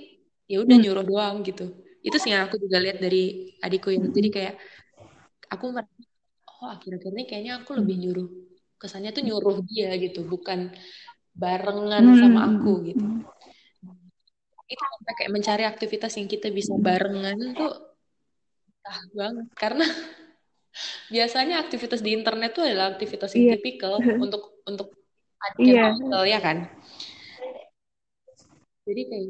ya 0.50 0.56
udah 0.62 0.76
Hmm. 0.76 0.84
nyuruh 0.84 1.04
doang 1.06 1.36
gitu. 1.46 1.64
Itu 2.02 2.16
sih 2.22 2.30
yang 2.34 2.48
aku 2.48 2.56
juga 2.64 2.78
lihat 2.82 2.98
dari 3.04 3.52
adikku 3.62 3.88
yang 3.94 4.04
jadi 4.10 4.28
kayak 4.36 4.54
aku 5.54 5.64
merasa 5.74 5.92
oh 6.60 6.68
akhir-akhir 6.74 7.12
ini 7.16 7.24
kayaknya 7.30 7.52
aku 7.62 7.70
lebih 7.78 7.96
nyuruh. 8.02 8.28
Kesannya 8.80 9.10
tuh 9.16 9.22
nyuruh 9.28 9.56
dia 9.70 9.92
gitu 10.00 10.24
bukan 10.24 10.72
barengan 11.36 12.04
sama 12.20 12.40
aku 12.48 12.72
gitu 12.88 13.04
itu 14.70 14.84
kayak 15.18 15.32
mencari 15.34 15.64
aktivitas 15.66 16.12
yang 16.18 16.28
kita 16.30 16.48
bisa 16.54 16.74
barengan 16.78 17.38
tuh 17.58 17.70
ah 18.86 19.00
banget. 19.18 19.46
Karena 19.58 19.84
biasanya 21.14 21.54
aktivitas 21.64 22.00
di 22.06 22.10
internet 22.14 22.50
tuh 22.56 22.64
adalah 22.66 22.86
aktivitas 22.94 23.30
yang 23.36 23.44
Iya. 23.46 23.54
tipikal 23.58 23.94
untuk 24.24 24.42
untuk 24.70 24.88
tipikal 25.58 26.22
ya 26.24 26.38
kan? 26.38 26.58
Jadi 28.86 29.02
kayak 29.06 29.28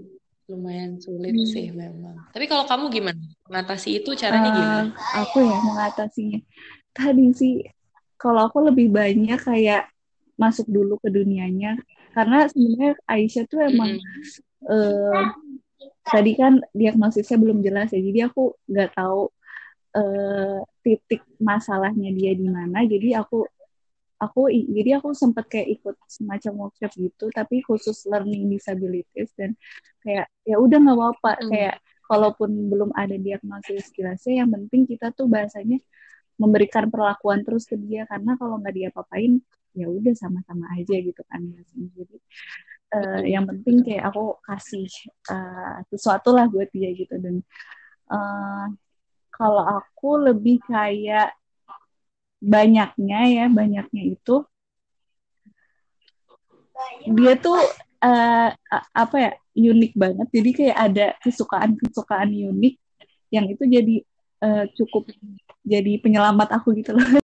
lumayan 0.51 0.99
sulit 0.99 1.35
Hmm. 1.35 1.47
sih 1.47 1.67
memang. 1.71 2.17
Tapi 2.35 2.45
kalau 2.51 2.65
kamu 2.67 2.85
gimana? 2.91 3.21
Mengatasi 3.47 4.03
itu 4.03 4.11
caranya 4.19 4.51
Eh, 4.51 4.55
gimana? 4.55 4.85
aku 5.21 5.37
ya 5.47 5.59
mengatasinya. 5.63 6.39
Tadi 6.95 7.27
sih 7.35 7.55
kalau 8.19 8.51
aku 8.51 8.59
lebih 8.69 8.91
banyak 8.91 9.39
kayak 9.39 9.91
masuk 10.39 10.67
dulu 10.71 10.99
ke 11.03 11.09
dunianya. 11.13 11.79
Karena 12.11 12.51
sebenarnya 12.51 12.99
Aisyah 13.07 13.45
tuh 13.47 13.61
emang 13.63 13.91
Mm-mm. 13.95 14.50
Eh, 14.69 15.25
tadi 16.05 16.33
kan 16.37 16.61
diagnosisnya 16.75 17.37
belum 17.41 17.65
jelas 17.65 17.89
ya 17.95 18.01
jadi 18.01 18.29
aku 18.29 18.57
nggak 18.69 18.91
tahu 18.97 19.31
eh, 19.97 20.59
titik 20.85 21.23
masalahnya 21.43 22.11
dia 22.15 22.33
di 22.35 22.47
mana. 22.47 22.85
Jadi 22.87 23.15
aku 23.17 23.47
aku 24.21 24.53
jadi 24.53 25.01
aku 25.01 25.17
sempat 25.17 25.49
kayak 25.49 25.81
ikut 25.81 25.97
semacam 26.05 26.69
workshop 26.69 26.93
gitu 27.01 27.33
tapi 27.33 27.65
khusus 27.65 28.05
learning 28.05 28.53
disabilities 28.53 29.33
dan 29.33 29.57
kayak 30.05 30.29
ya 30.45 30.57
udah 30.61 30.79
nggak 30.79 30.97
apa-apa. 30.97 31.33
Hmm. 31.41 31.49
kayak 31.53 31.77
kalaupun 32.11 32.51
belum 32.71 32.91
ada 32.99 33.15
diagnosis 33.15 33.95
jelasnya 33.95 34.43
yang 34.45 34.51
penting 34.51 34.83
kita 34.83 35.15
tuh 35.15 35.31
bahasanya 35.31 35.79
memberikan 36.41 36.89
perlakuan 36.93 37.43
terus 37.47 37.65
ke 37.69 37.77
dia. 37.79 38.05
Karena 38.09 38.37
kalau 38.39 38.61
nggak 38.61 38.75
dia 38.77 38.89
apain 38.95 39.41
ya 39.71 39.87
udah 39.87 40.15
sama-sama 40.19 40.67
aja 40.75 40.99
gitu 40.99 41.23
kan 41.31 41.39
jadi 41.95 42.17
Betul. 42.91 43.23
yang 43.31 43.45
penting 43.47 43.77
kayak 43.87 44.05
aku 44.11 44.35
kasih 44.43 44.87
eh, 45.31 45.77
sesuatu 45.95 46.35
lah 46.35 46.51
buat 46.51 46.67
dia 46.75 46.91
gitu. 46.91 47.15
Dan 47.23 47.39
eh, 48.11 48.67
kalau 49.31 49.63
aku 49.79 50.19
lebih 50.19 50.59
kayak 50.67 51.33
banyaknya 52.41 53.21
ya 53.29 53.45
banyaknya 53.53 54.03
itu 54.17 54.43
dia 57.05 57.37
tuh 57.37 57.61
a- 58.01 58.89
apa 58.97 59.17
ya 59.21 59.31
unik 59.71 59.93
banget. 59.95 60.27
Jadi 60.33 60.51
kayak 60.57 60.77
ada 60.77 61.07
kesukaan 61.21 61.77
kesukaan 61.77 62.33
unik 62.33 62.75
yang 63.31 63.47
itu 63.47 63.63
jadi 63.69 63.97
eh, 64.43 64.65
cukup 64.75 65.07
jadi 65.63 65.93
penyelamat 66.03 66.49
aku 66.59 66.75
gitu 66.75 66.97
loh. 66.97 67.05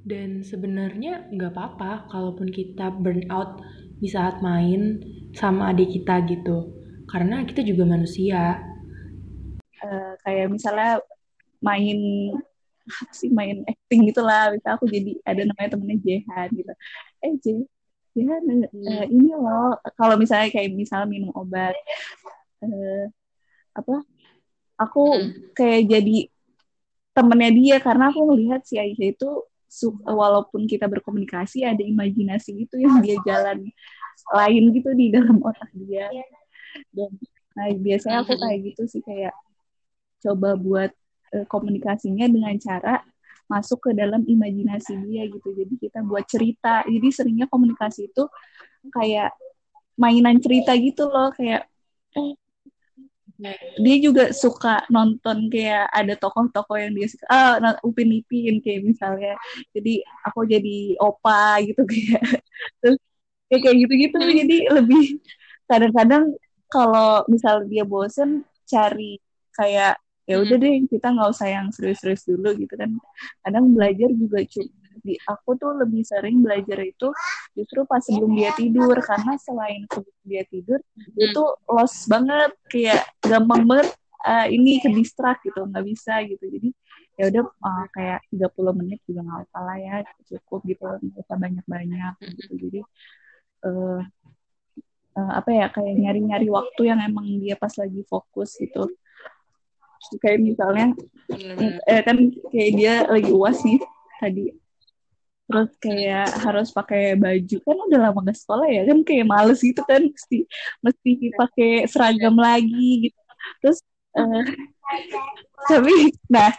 Dan 0.00 0.42
sebenarnya 0.42 1.28
nggak 1.30 1.52
apa-apa 1.54 2.10
kalaupun 2.10 2.48
kita 2.50 2.90
burn 2.90 3.28
out 3.30 3.60
di 4.00 4.08
saat 4.08 4.40
main 4.40 4.98
sama 5.36 5.70
adik 5.70 6.00
kita 6.00 6.24
gitu. 6.26 6.72
Karena 7.06 7.44
kita 7.44 7.60
juga 7.60 7.84
manusia. 7.84 8.58
Eh, 9.80 10.12
kayak 10.24 10.52
misalnya 10.52 11.00
main 11.60 11.98
apa 13.00 13.12
sih 13.14 13.30
main 13.30 13.62
acting 13.64 14.10
gitu 14.10 14.20
lah 14.24 14.50
bisa 14.50 14.74
aku 14.74 14.88
jadi 14.90 15.14
ada 15.22 15.46
namanya 15.46 15.76
temennya 15.76 15.96
Jehan 16.02 16.48
gitu 16.52 16.72
eh 17.22 17.32
J 17.38 17.46
Jehan 18.18 18.42
uh, 18.66 19.06
ini 19.06 19.30
loh 19.30 19.78
kalau 19.94 20.18
misalnya 20.18 20.50
kayak 20.50 20.74
misalnya 20.74 21.06
minum 21.06 21.30
obat 21.36 21.76
uh, 22.64 23.04
apa 23.76 24.02
aku 24.80 25.04
hmm. 25.22 25.54
kayak 25.54 25.86
jadi 25.86 26.16
temennya 27.14 27.50
dia 27.54 27.76
karena 27.78 28.10
aku 28.10 28.20
melihat 28.34 28.64
si 28.66 28.80
Aisyah 28.80 29.08
itu 29.14 29.30
walaupun 30.02 30.66
kita 30.66 30.90
berkomunikasi 30.90 31.62
ada 31.62 31.80
imajinasi 31.80 32.66
gitu 32.66 32.82
yang 32.82 32.98
dia 32.98 33.16
jalan 33.22 33.70
lain 34.34 34.64
gitu 34.74 34.90
di 34.98 35.14
dalam 35.14 35.38
otak 35.40 35.70
dia. 35.74 36.10
Dan 36.90 37.14
nah 37.50 37.66
biasanya 37.74 38.22
aku 38.22 38.34
kayak 38.38 38.58
gitu 38.72 38.82
sih 38.86 39.02
kayak 39.02 39.34
coba 40.22 40.54
buat 40.54 40.90
uh, 41.34 41.46
komunikasinya 41.46 42.26
dengan 42.30 42.54
cara 42.58 43.02
masuk 43.50 43.90
ke 43.90 43.90
dalam 43.94 44.22
imajinasi 44.22 44.94
dia 45.06 45.26
gitu. 45.26 45.50
Jadi 45.54 45.74
kita 45.78 46.02
buat 46.06 46.26
cerita. 46.26 46.86
Jadi 46.86 47.08
seringnya 47.10 47.46
komunikasi 47.50 48.10
itu 48.10 48.26
kayak 48.94 49.34
mainan 49.98 50.38
cerita 50.40 50.72
gitu 50.78 51.10
loh 51.10 51.28
kayak 51.36 51.68
eh 52.16 52.39
dia 53.80 53.96
juga 54.00 54.24
suka 54.36 54.84
nonton 54.92 55.48
kayak 55.48 55.88
ada 55.90 56.14
tokoh-tokoh 56.16 56.76
yang 56.76 56.92
dia 56.92 57.08
suka 57.08 57.24
ah 57.28 57.74
Upin 57.80 58.12
Ipin 58.12 58.60
kayak 58.60 58.84
misalnya 58.84 59.34
jadi 59.72 60.04
aku 60.28 60.44
jadi 60.44 61.00
opa 61.00 61.64
gitu 61.64 61.82
kayak 61.90 62.44
terus 62.84 62.98
kayak 63.48 63.60
kayak 63.64 63.76
gitu-gitu 63.86 64.18
hmm. 64.20 64.36
jadi 64.44 64.56
lebih 64.76 65.04
kadang-kadang 65.66 66.24
kalau 66.70 67.26
misal 67.26 67.66
dia 67.66 67.82
bosen 67.82 68.46
cari 68.68 69.18
kayak 69.56 69.98
ya 70.30 70.38
udah 70.38 70.56
hmm. 70.56 70.64
deh 70.64 70.74
kita 70.86 71.06
nggak 71.10 71.30
usah 71.34 71.48
yang 71.50 71.66
serius-serius 71.74 72.22
dulu 72.22 72.54
gitu 72.54 72.74
kan 72.78 72.94
kadang 73.42 73.74
belajar 73.74 74.10
juga 74.14 74.38
cukup 74.46 74.79
di 75.00 75.16
aku 75.26 75.56
tuh 75.56 75.72
lebih 75.76 76.04
sering 76.04 76.44
belajar 76.44 76.78
itu 76.84 77.08
justru 77.56 77.84
pas 77.88 78.00
sebelum 78.00 78.32
dia 78.36 78.52
tidur. 78.54 78.96
Karena 79.00 79.34
selain 79.40 79.84
sebelum 79.88 80.22
dia 80.24 80.42
tidur 80.48 80.80
hmm. 80.80 81.26
itu 81.30 81.42
lost 81.68 82.06
banget. 82.06 82.50
Kayak 82.70 83.02
gampang 83.24 83.62
banget 83.66 83.88
uh, 84.24 84.46
ini 84.48 84.78
ke 84.78 84.88
distrak 84.92 85.40
gitu. 85.42 85.64
Nggak 85.66 85.84
bisa 85.88 86.22
gitu. 86.24 86.44
Jadi 86.46 86.68
ya 87.20 87.28
udah 87.28 87.44
uh, 87.44 87.84
kayak 87.92 88.20
30 88.32 88.78
menit 88.80 89.00
juga 89.04 89.20
nggak 89.26 89.40
apa 89.48 89.60
lah 89.64 89.76
ya. 89.80 89.94
Cukup 90.28 90.60
gitu. 90.68 90.84
Nggak 90.86 91.22
usah 91.24 91.36
banyak-banyak 91.36 92.14
gitu. 92.36 92.52
Jadi 92.68 92.80
uh, 93.66 94.00
uh, 95.16 95.32
apa 95.36 95.50
ya 95.50 95.66
kayak 95.72 95.94
nyari-nyari 95.98 96.48
waktu 96.48 96.82
yang 96.90 97.00
emang 97.02 97.26
dia 97.40 97.56
pas 97.58 97.72
lagi 97.76 98.02
fokus 98.06 98.56
gitu. 98.58 98.88
Kayak 100.24 100.40
misalnya 100.40 100.86
eh, 101.84 102.02
kan 102.02 102.16
kayak 102.48 102.70
dia 102.72 102.94
lagi 103.04 103.30
uas 103.30 103.60
nih 103.62 103.80
tadi 104.16 104.44
terus 105.50 105.70
kayak 105.82 106.30
harus 106.46 106.70
pakai 106.70 107.18
baju. 107.18 107.56
Kan 107.66 107.78
udah 107.90 107.98
lama 107.98 108.22
gak 108.30 108.38
sekolah 108.38 108.70
ya 108.70 108.86
kan 108.86 109.02
kayak 109.02 109.26
males 109.26 109.58
gitu 109.58 109.82
kan. 109.82 110.06
Mesti 110.06 110.46
mesti 110.78 111.10
pakai 111.34 111.70
seragam 111.90 112.38
lagi 112.38 113.10
gitu. 113.10 113.18
Terus 113.58 113.78
uh, 114.14 114.46
tapi 115.66 116.14
nah 116.30 116.54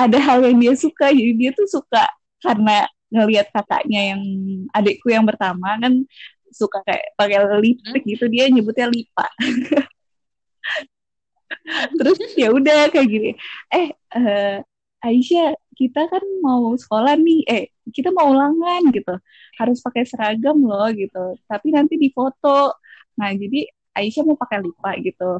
ada 0.00 0.16
hal 0.16 0.40
yang 0.48 0.56
dia 0.56 0.72
suka. 0.72 1.12
Jadi 1.12 1.36
dia 1.36 1.52
tuh 1.52 1.68
suka 1.68 2.08
karena 2.40 2.88
ngelihat 3.12 3.52
kakaknya 3.52 4.16
yang 4.16 4.22
adikku 4.72 5.12
yang 5.12 5.28
pertama 5.28 5.76
kan 5.76 5.92
suka 6.48 6.80
kayak 6.88 7.12
pakai 7.20 7.36
lipstick 7.60 8.02
gitu. 8.08 8.24
Dia 8.32 8.48
nyebutnya 8.48 8.88
lipa. 8.88 9.28
Terus 12.00 12.18
ya 12.34 12.48
udah 12.48 12.88
kayak 12.88 13.08
gini. 13.08 13.30
Eh 13.68 13.92
uh, 14.16 14.56
Aisyah 15.02 15.58
kita 15.74 16.06
kan 16.06 16.22
mau 16.40 16.72
sekolah 16.78 17.18
nih. 17.18 17.42
Eh 17.48 17.64
kita 17.90 18.14
mau 18.14 18.30
ulangan 18.30 18.92
gitu. 18.94 19.14
Harus 19.58 19.82
pakai 19.82 20.06
seragam 20.06 20.62
loh 20.62 20.86
gitu. 20.94 21.34
Tapi 21.50 21.74
nanti 21.74 21.98
di 21.98 22.12
foto 22.14 22.78
nah 23.12 23.28
jadi 23.28 23.68
Aisyah 23.92 24.24
mau 24.24 24.38
pakai 24.38 24.64
lipa 24.64 24.96
gitu. 25.02 25.30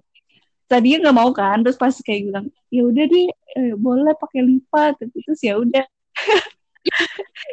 Tadinya 0.68 1.09
nggak 1.09 1.16
mau 1.16 1.31
kan? 1.33 1.61
Terus 1.64 1.78
pas 1.78 1.94
kayak 1.94 2.20
bilang 2.28 2.46
ya 2.68 2.83
udah 2.85 3.05
deh 3.09 3.28
eh, 3.33 3.74
boleh 3.76 4.14
pakai 4.18 4.40
lipa. 4.44 4.92
Tapi 4.96 5.16
terus 5.22 5.40
ya 5.44 5.55
udah. 5.61 5.85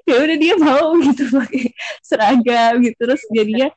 Ya 0.09 0.17
udah 0.25 0.37
dia 0.41 0.57
mau 0.57 0.97
gitu 1.05 1.29
pakai 1.29 1.69
seragam 2.01 2.81
gitu. 2.81 2.97
Terus 2.97 3.21
jadinya 3.29 3.69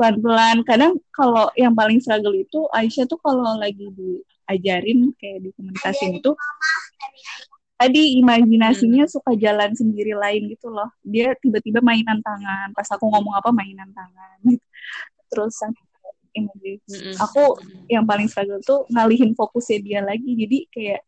pelan-pelan. 0.00 0.64
Kadang 0.64 0.96
kalau 1.12 1.52
yang 1.60 1.76
paling 1.76 2.00
struggle 2.00 2.32
itu 2.32 2.64
Aisyah 2.72 3.04
tuh 3.04 3.20
kalau 3.20 3.60
lagi 3.60 3.84
diajarin 3.92 5.12
kayak 5.20 5.44
di 5.44 5.50
komunikasi 5.52 6.24
itu 6.24 6.32
tadi 7.78 8.18
imajinasinya 8.18 9.06
hmm. 9.06 9.12
suka 9.14 9.32
jalan 9.38 9.70
sendiri 9.70 10.18
lain 10.18 10.50
gitu 10.50 10.68
loh 10.68 10.90
dia 11.06 11.38
tiba-tiba 11.38 11.78
mainan 11.78 12.18
tangan 12.18 12.74
pas 12.74 12.90
aku 12.90 13.06
ngomong 13.06 13.38
apa 13.38 13.54
mainan 13.54 13.88
tangan 13.94 14.36
gitu. 14.42 14.66
terus 15.30 15.54
emoji 16.34 16.82
hmm. 16.90 17.14
aku 17.22 17.54
yang 17.86 18.02
paling 18.02 18.26
struggle 18.26 18.58
tuh 18.66 18.82
ngalihin 18.90 19.32
fokusnya 19.38 19.78
dia 19.78 20.00
lagi 20.02 20.26
jadi 20.34 20.58
kayak 20.74 21.00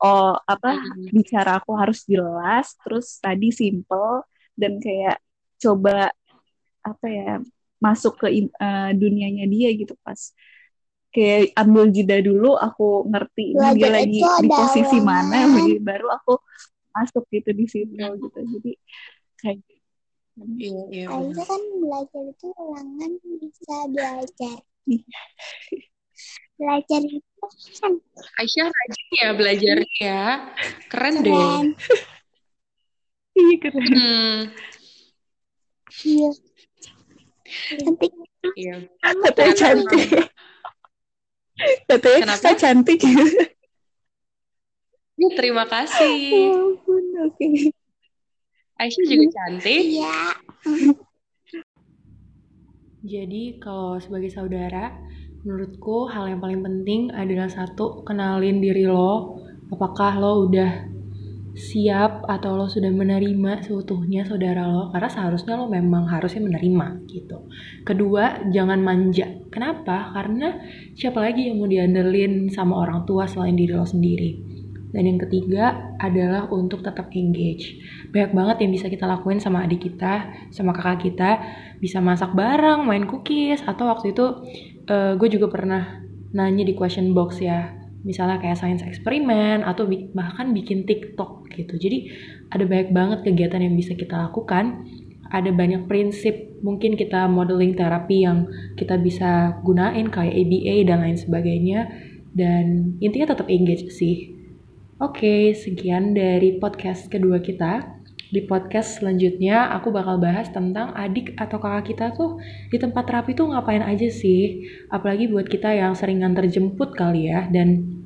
oh 0.00 0.34
apa 0.40 0.80
hmm. 0.80 1.12
bicara 1.12 1.60
aku 1.60 1.76
harus 1.76 2.08
jelas 2.08 2.72
terus 2.80 3.20
tadi 3.20 3.52
simple 3.52 4.24
dan 4.56 4.80
kayak 4.80 5.20
coba 5.60 6.08
apa 6.80 7.06
ya 7.06 7.32
masuk 7.80 8.16
ke 8.24 8.48
uh, 8.56 8.92
dunianya 8.96 9.44
dia 9.48 9.72
gitu 9.76 9.92
pas 10.00 10.32
kayak 11.10 11.50
ambil 11.58 11.90
jeda 11.90 12.22
dulu 12.22 12.54
aku 12.54 13.10
ngerti 13.10 13.54
Belajar 13.54 13.74
dia 13.74 13.90
lagi 13.90 14.20
di 14.22 14.48
posisi 14.48 14.98
mana 15.02 15.38
baru 15.90 16.06
aku 16.14 16.34
masuk 16.94 17.26
gitu 17.30 17.50
di 17.54 17.66
situ 17.66 17.98
gitu. 17.98 18.38
Jadi 18.38 18.72
kayak 19.42 19.58
iya, 20.56 20.80
iya, 20.90 21.04
Aisyah 21.10 21.46
kan 21.46 21.62
belajar 21.82 22.22
itu 22.30 22.46
ulangan 22.54 23.10
bisa 23.42 23.76
belajar. 23.90 24.58
Belajar 26.54 27.00
itu 27.02 27.46
kan 27.82 27.92
Aisyah 28.38 28.66
rajin 28.70 29.06
ya 29.18 29.28
belajar 29.34 29.76
ya 29.98 30.22
keren, 30.86 31.14
keren. 31.20 31.24
deh 31.26 31.34
iya 33.40 33.56
keren. 33.58 33.86
Hmm. 33.90 34.38
iya. 36.06 36.30
Cantik. 37.82 38.12
Iya. 38.54 38.76
Katanya 39.02 39.54
cantik 39.58 40.30
Katanya 41.88 42.18
Kenapa? 42.24 42.50
cantik. 42.56 43.00
Ya, 45.20 45.28
terima 45.36 45.68
kasih. 45.68 46.16
Ya 46.16 46.56
ampun, 46.56 47.04
oke. 47.28 47.36
Okay. 47.36 47.68
Aisyah 48.80 49.04
juga 49.04 49.26
cantik. 49.36 49.82
Iya. 49.84 50.16
Jadi 53.04 53.60
kalau 53.60 54.00
sebagai 54.00 54.32
saudara, 54.32 54.96
menurutku 55.44 56.08
hal 56.08 56.32
yang 56.32 56.40
paling 56.40 56.64
penting 56.64 57.12
adalah 57.12 57.52
satu, 57.52 58.00
kenalin 58.04 58.64
diri 58.64 58.88
lo. 58.88 59.40
Apakah 59.68 60.16
lo 60.16 60.48
udah 60.48 60.89
siap 61.60 62.24
atau 62.24 62.56
lo 62.56 62.64
sudah 62.64 62.88
menerima 62.88 63.60
seutuhnya 63.60 64.24
saudara 64.24 64.64
lo 64.64 64.88
karena 64.88 65.12
seharusnya 65.12 65.60
lo 65.60 65.68
memang 65.68 66.08
harusnya 66.08 66.40
menerima 66.40 67.04
gitu. 67.12 67.44
Kedua, 67.84 68.48
jangan 68.48 68.80
manja. 68.80 69.28
Kenapa? 69.52 70.08
Karena 70.16 70.56
siapa 70.96 71.20
lagi 71.20 71.52
yang 71.52 71.60
mau 71.60 71.68
diandelin 71.68 72.48
sama 72.48 72.80
orang 72.80 73.04
tua 73.04 73.28
selain 73.28 73.54
diri 73.54 73.76
lo 73.76 73.84
sendiri. 73.84 74.48
Dan 74.90 75.06
yang 75.06 75.20
ketiga 75.22 75.94
adalah 76.02 76.50
untuk 76.50 76.82
tetap 76.82 77.14
engage. 77.14 77.78
Banyak 78.10 78.34
banget 78.34 78.56
yang 78.66 78.70
bisa 78.74 78.90
kita 78.90 79.06
lakuin 79.06 79.38
sama 79.38 79.62
adik 79.62 79.86
kita, 79.86 80.26
sama 80.50 80.74
kakak 80.74 81.06
kita. 81.06 81.30
Bisa 81.78 82.02
masak 82.02 82.34
bareng, 82.34 82.82
main 82.82 83.06
cookies, 83.06 83.62
atau 83.62 83.86
waktu 83.86 84.10
itu 84.10 84.26
uh, 84.90 85.14
gue 85.14 85.28
juga 85.30 85.46
pernah 85.46 86.02
nanya 86.34 86.66
di 86.66 86.74
question 86.74 87.14
box 87.14 87.42
ya 87.42 87.79
misalnya 88.02 88.40
kayak 88.40 88.56
science 88.56 88.84
eksperimen 88.84 89.62
atau 89.62 89.84
bahkan 90.16 90.56
bikin 90.56 90.88
TikTok 90.88 91.52
gitu. 91.52 91.76
Jadi 91.76 92.10
ada 92.48 92.64
banyak 92.64 92.90
banget 92.90 93.18
kegiatan 93.26 93.60
yang 93.60 93.76
bisa 93.76 93.92
kita 93.94 94.30
lakukan. 94.30 94.88
Ada 95.30 95.54
banyak 95.54 95.86
prinsip 95.86 96.58
mungkin 96.64 96.98
kita 96.98 97.30
modeling 97.30 97.78
terapi 97.78 98.26
yang 98.26 98.50
kita 98.74 98.98
bisa 98.98 99.62
gunain 99.62 100.10
kayak 100.10 100.34
ABA 100.34 100.76
dan 100.88 100.98
lain 101.06 101.18
sebagainya. 101.20 101.80
Dan 102.30 102.96
intinya 102.98 103.34
tetap 103.36 103.46
engage 103.50 103.90
sih. 103.92 104.34
Oke, 105.00 105.56
sekian 105.56 106.12
dari 106.12 106.60
podcast 106.60 107.08
kedua 107.08 107.40
kita. 107.40 107.99
Di 108.30 108.46
podcast 108.46 109.02
selanjutnya 109.02 109.74
aku 109.74 109.90
bakal 109.90 110.22
bahas 110.22 110.46
tentang 110.54 110.94
adik 110.94 111.34
atau 111.34 111.58
kakak 111.58 111.90
kita 111.90 112.06
tuh 112.14 112.38
di 112.70 112.78
tempat 112.78 113.02
terapi 113.02 113.34
tuh 113.34 113.50
ngapain 113.50 113.82
aja 113.82 114.06
sih. 114.06 114.70
Apalagi 114.86 115.26
buat 115.26 115.50
kita 115.50 115.74
yang 115.74 115.98
sering 115.98 116.22
nganter 116.22 116.46
jemput 116.46 116.94
kali 116.94 117.26
ya 117.26 117.50
dan 117.50 118.00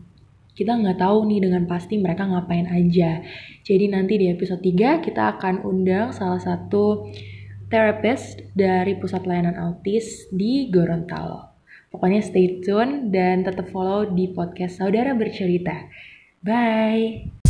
kita 0.56 0.72
nggak 0.80 1.02
tahu 1.02 1.28
nih 1.28 1.44
dengan 1.44 1.68
pasti 1.68 2.00
mereka 2.00 2.24
ngapain 2.24 2.64
aja. 2.72 3.20
Jadi 3.66 3.84
nanti 3.92 4.16
di 4.16 4.32
episode 4.32 4.64
3 4.64 5.04
kita 5.04 5.36
akan 5.36 5.60
undang 5.66 6.16
salah 6.16 6.40
satu 6.40 7.10
therapist 7.68 8.40
dari 8.56 8.96
Pusat 8.96 9.28
Layanan 9.28 9.60
Autis 9.60 10.30
di 10.32 10.72
Gorontalo. 10.72 11.52
Pokoknya 11.92 12.24
stay 12.24 12.64
tune 12.64 13.12
dan 13.12 13.44
tetap 13.44 13.70
follow 13.70 14.08
di 14.08 14.30
podcast 14.32 14.80
Saudara 14.82 15.14
Bercerita. 15.14 15.90
Bye! 16.42 17.43